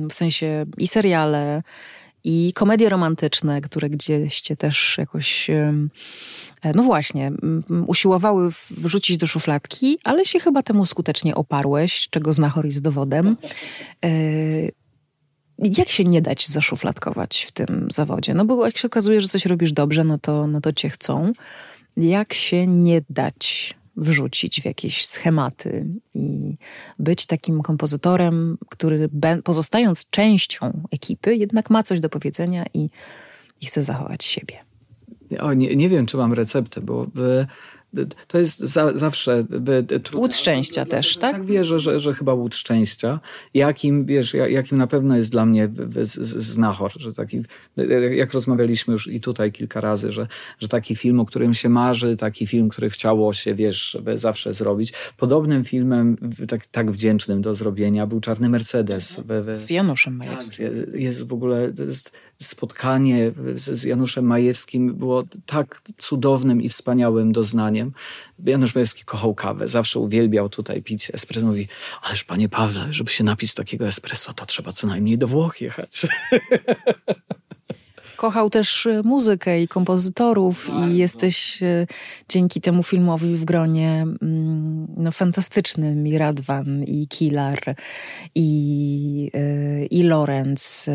[0.04, 1.62] y, w sensie i seriale,
[2.28, 5.50] i komedie romantyczne, które gdzieś cię też jakoś,
[6.74, 7.32] no właśnie,
[7.86, 13.36] usiłowały wrzucić do szufladki, ale się chyba temu skutecznie oparłeś, czego znachor jest dowodem.
[14.04, 14.72] Y,
[15.78, 18.34] jak się nie dać zaszufladkować w tym zawodzie?
[18.34, 21.32] No bo jak się okazuje, że coś robisz dobrze, no to, no to cię chcą.
[21.96, 26.56] Jak się nie dać wrzucić w jakieś schematy i
[26.98, 29.08] być takim kompozytorem, który
[29.44, 32.90] pozostając częścią ekipy, jednak ma coś do powiedzenia i,
[33.62, 34.54] i chce zachować siebie?
[35.40, 37.06] O, nie, nie wiem, czy mam receptę, bo
[38.26, 39.44] to jest za, zawsze...
[40.02, 40.20] Trudne.
[40.20, 41.32] Łód szczęścia też, tak?
[41.32, 43.20] Tak wierzę, że, że chyba łód szczęścia.
[43.54, 45.68] Jakim, wiesz, jakim na pewno jest dla mnie
[46.18, 47.40] znachor, że taki,
[48.10, 50.26] jak rozmawialiśmy już i tutaj kilka razy, że,
[50.58, 54.92] że taki film, o którym się marzy, taki film, który chciało się, wiesz, zawsze zrobić.
[55.16, 56.16] Podobnym filmem,
[56.48, 59.22] tak, tak wdzięcznym do zrobienia był Czarny Mercedes.
[59.52, 60.68] Z Januszem Majewskim.
[60.68, 62.12] Tak, jest w ogóle, to jest
[62.42, 67.92] spotkanie z, z Januszem Majewskim było tak cudownym i wspaniałym doznaniem.
[68.44, 71.46] Janusz Majewski kochał kawę, zawsze uwielbiał tutaj pić espresso.
[71.46, 71.68] Mówi,
[72.02, 76.06] ależ panie Pawle, żeby się napić takiego espresso, to trzeba co najmniej do Włoch jechać.
[78.16, 81.86] Kochał też y, muzykę i kompozytorów i jesteś y,
[82.28, 87.58] dzięki temu filmowi w gronie mm, no, fantastyczny Miradwan i Kilar
[88.34, 90.90] i, y, i Lorenz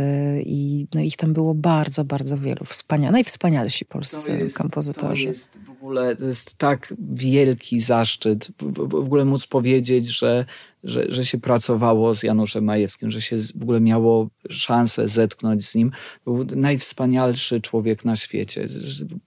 [0.45, 2.65] i no, ich tam było bardzo, bardzo wielu.
[2.65, 5.23] Wspania najwspanialsi polscy jest, kompozytorzy.
[5.23, 10.45] To jest w ogóle to jest tak wielki zaszczyt w, w ogóle móc powiedzieć, że
[10.83, 15.75] że, że się pracowało z Januszem Majewskim, że się w ogóle miało szansę zetknąć z
[15.75, 15.91] nim.
[16.25, 18.65] Był najwspanialszy człowiek na świecie,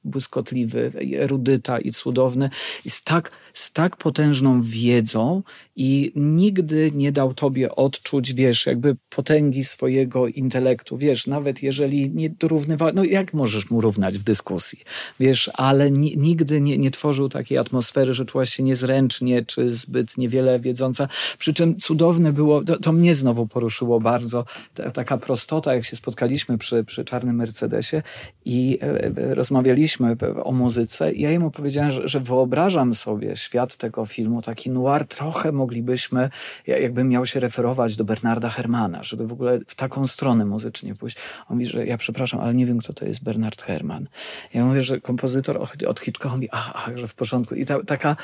[0.05, 2.50] błyskotliwy, erudyta i cudowny.
[2.84, 5.42] I z tak, z tak potężną wiedzą
[5.76, 10.98] i nigdy nie dał tobie odczuć, wiesz, jakby potęgi swojego intelektu.
[10.98, 14.78] Wiesz, nawet jeżeli nie dorównywał, no jak możesz mu równać w dyskusji?
[15.20, 20.61] Wiesz, ale nigdy nie, nie tworzył takiej atmosfery, że czułaś się niezręcznie, czy zbyt niewiele
[20.61, 21.09] wiedząca.
[21.38, 24.44] Przy czym cudowne było, to, to mnie znowu poruszyło bardzo,
[24.74, 28.02] ta, taka prostota, jak się spotkaliśmy przy, przy czarnym Mercedesie
[28.44, 31.12] i e, e, rozmawialiśmy o muzyce.
[31.12, 36.30] Ja jemu powiedziałem, że, że wyobrażam sobie świat tego filmu, taki noir, trochę moglibyśmy,
[36.66, 41.16] jakbym miał się referować do Bernarda Hermana, żeby w ogóle w taką stronę muzycznie pójść.
[41.49, 44.09] On mówi, że ja przepraszam, ale nie wiem, kto to jest Bernard Herman.
[44.55, 47.55] Ja mówię, że kompozytor od Hitchcocka mówi, a, a, że w porządku.
[47.55, 48.16] I ta, taka,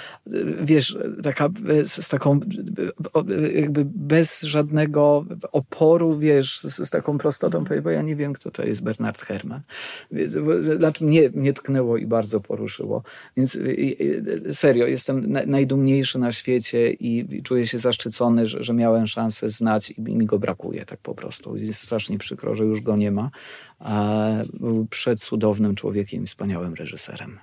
[0.63, 1.49] wiesz, taka
[1.85, 2.41] z, z taką
[3.55, 8.65] jakby bez żadnego oporu, wiesz, z, z taką prostotą, bo ja nie wiem, kto to
[8.65, 9.61] jest Bernard Herman.
[10.79, 13.03] Znaczy mnie, mnie tknęło i bardzo poruszyło.
[13.37, 13.59] Więc
[14.53, 14.87] serio,
[15.17, 20.27] jestem najdumniejszy na świecie i czuję się zaszczycony, że, że miałem szansę znać i mi
[20.27, 21.57] go brakuje tak po prostu.
[21.57, 23.31] Jest strasznie przykro, że już go nie ma.
[24.53, 27.39] Był przecudownym człowiekiem i wspaniałym reżyserem.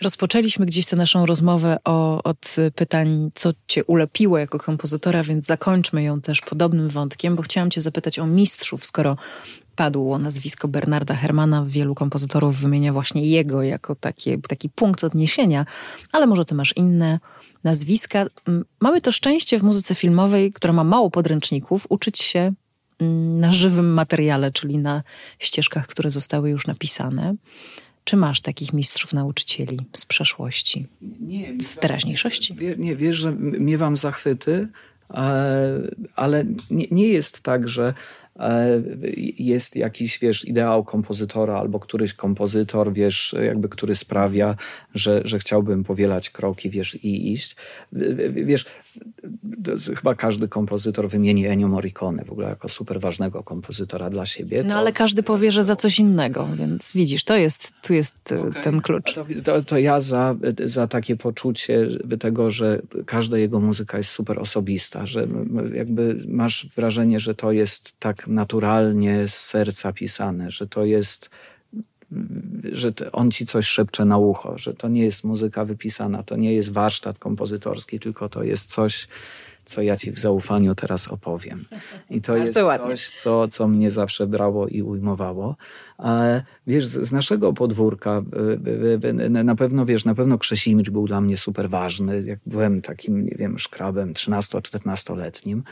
[0.00, 6.02] Rozpoczęliśmy gdzieś tę naszą rozmowę o, od pytań, co cię ulepiło jako kompozytora, więc zakończmy
[6.02, 9.16] ją też podobnym wątkiem, bo chciałam cię zapytać o mistrzów, skoro
[9.78, 15.66] padło nazwisko Bernarda Hermana, wielu kompozytorów wymienia właśnie jego jako takie, taki punkt odniesienia,
[16.12, 17.20] ale może ty masz inne
[17.64, 18.26] nazwiska.
[18.80, 22.52] Mamy to szczęście w muzyce filmowej, która ma mało podręczników, uczyć się
[23.40, 25.02] na żywym materiale, czyli na
[25.38, 27.34] ścieżkach, które zostały już napisane.
[28.04, 30.86] Czy masz takich mistrzów nauczycieli z przeszłości,
[31.20, 32.56] nie, z teraźniejszości?
[32.78, 34.68] Nie, wiesz, że miewam zachwyty,
[36.16, 37.94] ale nie, nie jest tak, że
[38.27, 38.27] E,
[39.38, 44.56] jest jakiś, wiesz, ideał kompozytora albo któryś kompozytor, wiesz, jakby który sprawia,
[44.94, 47.56] że, że chciałbym powielać kroki, wiesz, i iść.
[48.32, 48.64] Wiesz,
[49.96, 54.62] chyba każdy kompozytor wymieni Ennio Morricone w ogóle jako super ważnego kompozytora dla siebie.
[54.62, 54.74] No to...
[54.76, 58.62] ale każdy powie, że za coś innego, więc widzisz, to jest, tu jest e, okay.
[58.62, 59.14] ten klucz.
[59.14, 61.88] To, to, to, ja za, za takie poczucie
[62.20, 65.26] tego, że każda jego muzyka jest super osobista, że
[65.74, 71.30] jakby masz wrażenie, że to jest tak naturalnie z serca pisane, że to jest
[72.72, 76.54] że on ci coś szepcze na ucho, że to nie jest muzyka wypisana, to nie
[76.54, 79.08] jest warsztat kompozytorski, tylko to jest coś,
[79.64, 81.64] co ja ci w zaufaniu teraz opowiem.
[82.10, 85.56] I to jest coś, co, co mnie zawsze brało i ujmowało.
[86.66, 88.22] Wiesz, z, naszego podwórka
[89.44, 92.22] na pewno, wiesz, na pewno Krzesimir był dla mnie super ważny.
[92.22, 95.62] Jak byłem takim, nie wiem, szkrabem 13-14-letnim.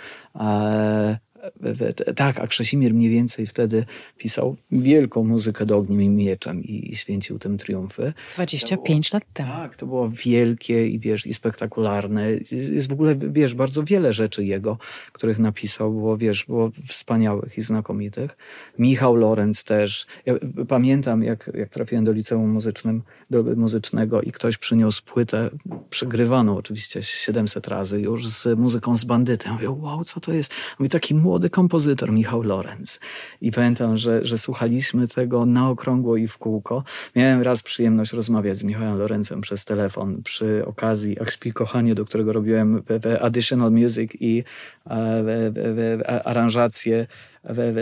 [2.17, 3.85] Tak, a Krzesimir mniej więcej wtedy
[4.19, 8.13] pisał wielką muzykę do ogniem i mieczem i, i święcił tym triumfy.
[8.35, 9.53] 25 było, lat temu.
[9.53, 12.31] Tak, to było wielkie i wiesz, i spektakularne.
[12.33, 14.79] Jest, jest, w ogóle, wiesz, bardzo wiele rzeczy jego,
[15.13, 18.37] których napisał, było, wiesz, było wspaniałych i znakomitych.
[18.79, 20.07] Michał Lorenz też.
[20.27, 20.35] Ja
[20.69, 25.51] pamiętam, jak, jak trafiłem do liceum muzycznym, do muzycznego i ktoś przyniósł płytę,
[25.91, 29.53] przegrywaną oczywiście 700 razy już z muzyką z bandytem.
[29.53, 30.55] Mówię, wow, co to jest?
[30.79, 33.01] Mówi, taki młody kompozytor Michał Lorenz.
[33.41, 36.85] I pamiętam, że, że słuchaliśmy tego na okrągło i w kółko.
[37.17, 42.33] Miałem raz przyjemność rozmawiać z Michałem Lorencem przez telefon przy okazji Ach kochanie, do którego
[42.33, 42.83] robiłem
[43.21, 44.45] additional music i
[44.87, 47.07] e, aranżacje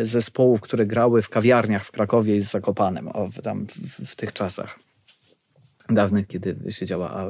[0.03, 4.33] zespołów, które grały w kawiarniach w Krakowie i z Zakopanem o, tam w, w tych
[4.33, 4.79] czasach
[5.89, 7.27] dawnych, kiedy się działa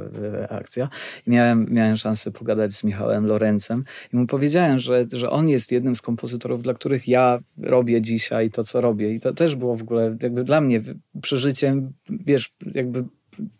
[0.48, 0.88] akcja.
[1.26, 5.72] I miałem, miałem szansę pogadać z Michałem Lorencem i mu powiedziałem, że, że on jest
[5.72, 9.14] jednym z kompozytorów, dla których ja robię dzisiaj to, co robię.
[9.14, 10.80] I to też było w ogóle jakby dla mnie
[11.22, 13.04] przeżyciem, wiesz, jakby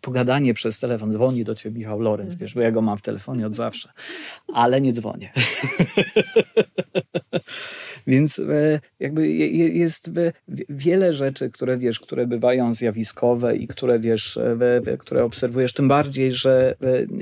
[0.01, 1.11] pogadanie przez telefon.
[1.11, 3.89] Dzwoni do ciebie Michał Lorenz, wiesz, bo ja go mam w telefonie od zawsze,
[4.53, 5.31] ale nie dzwonię.
[8.07, 10.11] Więc e, jakby jest
[10.69, 14.39] wiele rzeczy, które wiesz, które bywają zjawiskowe i które wiesz,
[14.99, 16.75] które obserwujesz, tym bardziej, że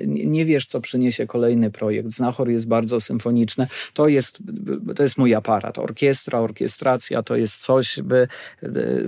[0.08, 2.10] nie wiesz, co przyniesie kolejny projekt.
[2.10, 3.68] Znachor jest bardzo symfoniczny.
[3.94, 4.38] To jest,
[4.96, 5.80] to jest mój aparat.
[5.80, 8.28] Orkiestra, orkiestracja to jest coś, by,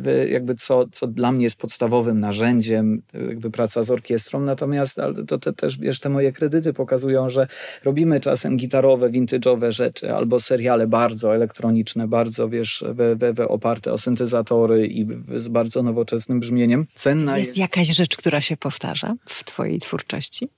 [0.01, 4.39] by jakby co, co dla mnie jest podstawowym narzędziem, jakby praca z orkiestrą.
[4.39, 7.47] Natomiast to, to też, wiesz, te moje kredyty pokazują, że
[7.83, 11.64] robimy czasem gitarowe, vintage'owe rzeczy albo seriale bardzo elektroniczne,
[12.07, 16.87] bardzo, wiesz, we, we, we oparte o syntezatory i z bardzo nowoczesnym brzmieniem.
[16.95, 20.49] Cenna jest, jest jakaś rzecz, która się powtarza w twojej twórczości?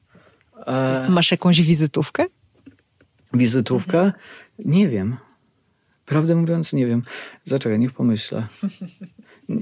[0.67, 1.05] E...
[1.09, 2.25] Masz jakąś wizytówkę?
[3.33, 3.99] Wizytówkę?
[3.99, 4.13] Mhm.
[4.59, 5.17] Nie wiem.
[6.05, 7.01] Prawdę mówiąc, nie wiem.
[7.45, 8.47] Zaczekaj, niech pomyślę.
[9.49, 9.53] E,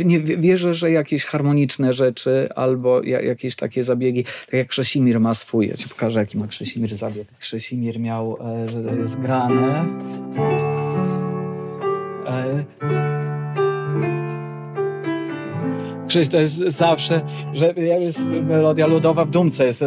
[0.00, 5.34] e, nie, wierzę, że jakieś harmoniczne rzeczy albo jakieś takie zabiegi, tak jak Krzesimir ma
[5.34, 5.68] swój.
[5.68, 7.28] Ja ci pokażę, jaki ma Krzesimir zabieg.
[7.38, 9.84] Krzesimir miał, e, że to jest grane.
[16.08, 17.20] Krzyś to jest zawsze,
[17.52, 19.84] że jest melodia ludowa w dumce jest.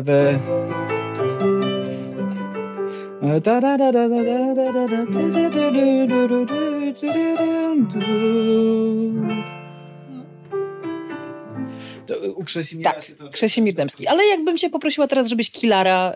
[12.06, 12.44] To u
[12.84, 13.12] tak.
[14.08, 16.14] Ale jakbym cię poprosiła teraz, żebyś Kilara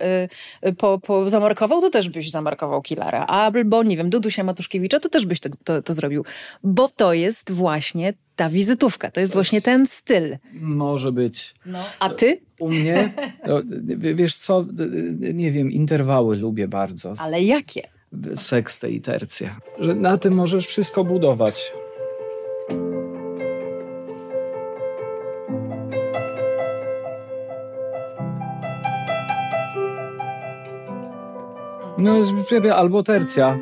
[0.65, 3.25] y, po, po zamarkował, to też byś zamarkował Kilara.
[3.25, 6.25] Albo, nie wiem, Dudusia Matuszkiewicza, to też byś to, to, to zrobił.
[6.63, 9.11] Bo to jest właśnie ta wizytówka.
[9.11, 10.37] To jest właśnie ten styl.
[10.53, 11.53] Może być.
[11.65, 11.79] No.
[11.99, 12.37] A ty?
[12.59, 13.13] U mnie,
[13.45, 13.61] to,
[14.15, 14.65] wiesz co,
[15.33, 17.13] nie wiem, interwały lubię bardzo.
[17.17, 17.81] Ale jakie?
[18.35, 19.55] Sekstę i tercję.
[19.79, 21.73] Że na tym możesz wszystko budować.
[31.97, 32.31] No jest
[32.73, 33.59] albo tercja.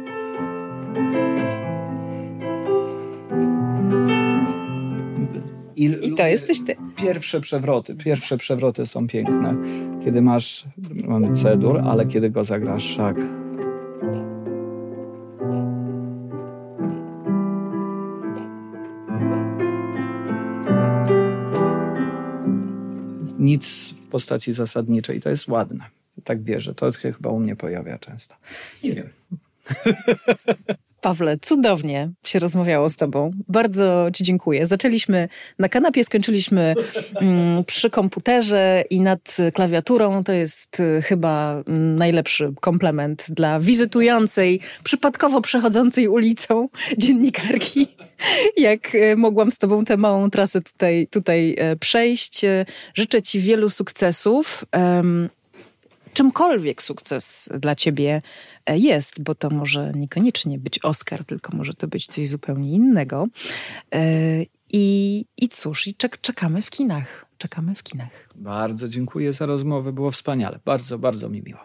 [5.77, 6.75] I, I to jesteś ty.
[6.95, 9.55] Pierwsze przewroty, pierwsze przewroty są piękne.
[10.03, 10.65] Kiedy masz,
[11.05, 13.17] mamy cedur, ale kiedy go zagrasz szak.
[23.39, 25.85] Nic w postaci zasadniczej, to jest ładne.
[26.23, 26.75] Tak wierzę.
[26.75, 28.35] To chyba u mnie pojawia często.
[28.83, 29.09] Nie wiem.
[31.07, 33.31] Pawle, cudownie się rozmawiało z Tobą.
[33.47, 34.65] Bardzo Ci dziękuję.
[34.65, 35.29] Zaczęliśmy
[35.59, 36.75] na kanapie, skończyliśmy
[37.15, 40.23] mm, przy komputerze i nad klawiaturą.
[40.23, 41.63] To jest y, chyba
[41.97, 47.87] najlepszy komplement dla wizytującej, przypadkowo przechodzącej ulicą dziennikarki.
[48.57, 52.41] Jak y, mogłam z Tobą tę małą trasę tutaj, tutaj y, przejść.
[52.93, 54.65] Życzę Ci wielu sukcesów
[56.17, 58.21] czymkolwiek sukces dla ciebie
[58.65, 63.27] e, jest, bo to może niekoniecznie być Oscar, tylko może to być coś zupełnie innego.
[63.93, 64.43] E,
[64.73, 67.25] I, i cóż, i czek, czekamy w kinach.
[67.37, 68.29] Czekamy w kinach.
[68.35, 70.59] Bardzo dziękuję za rozmowę, było wspaniale.
[70.65, 71.59] Bardzo, bardzo mi miło.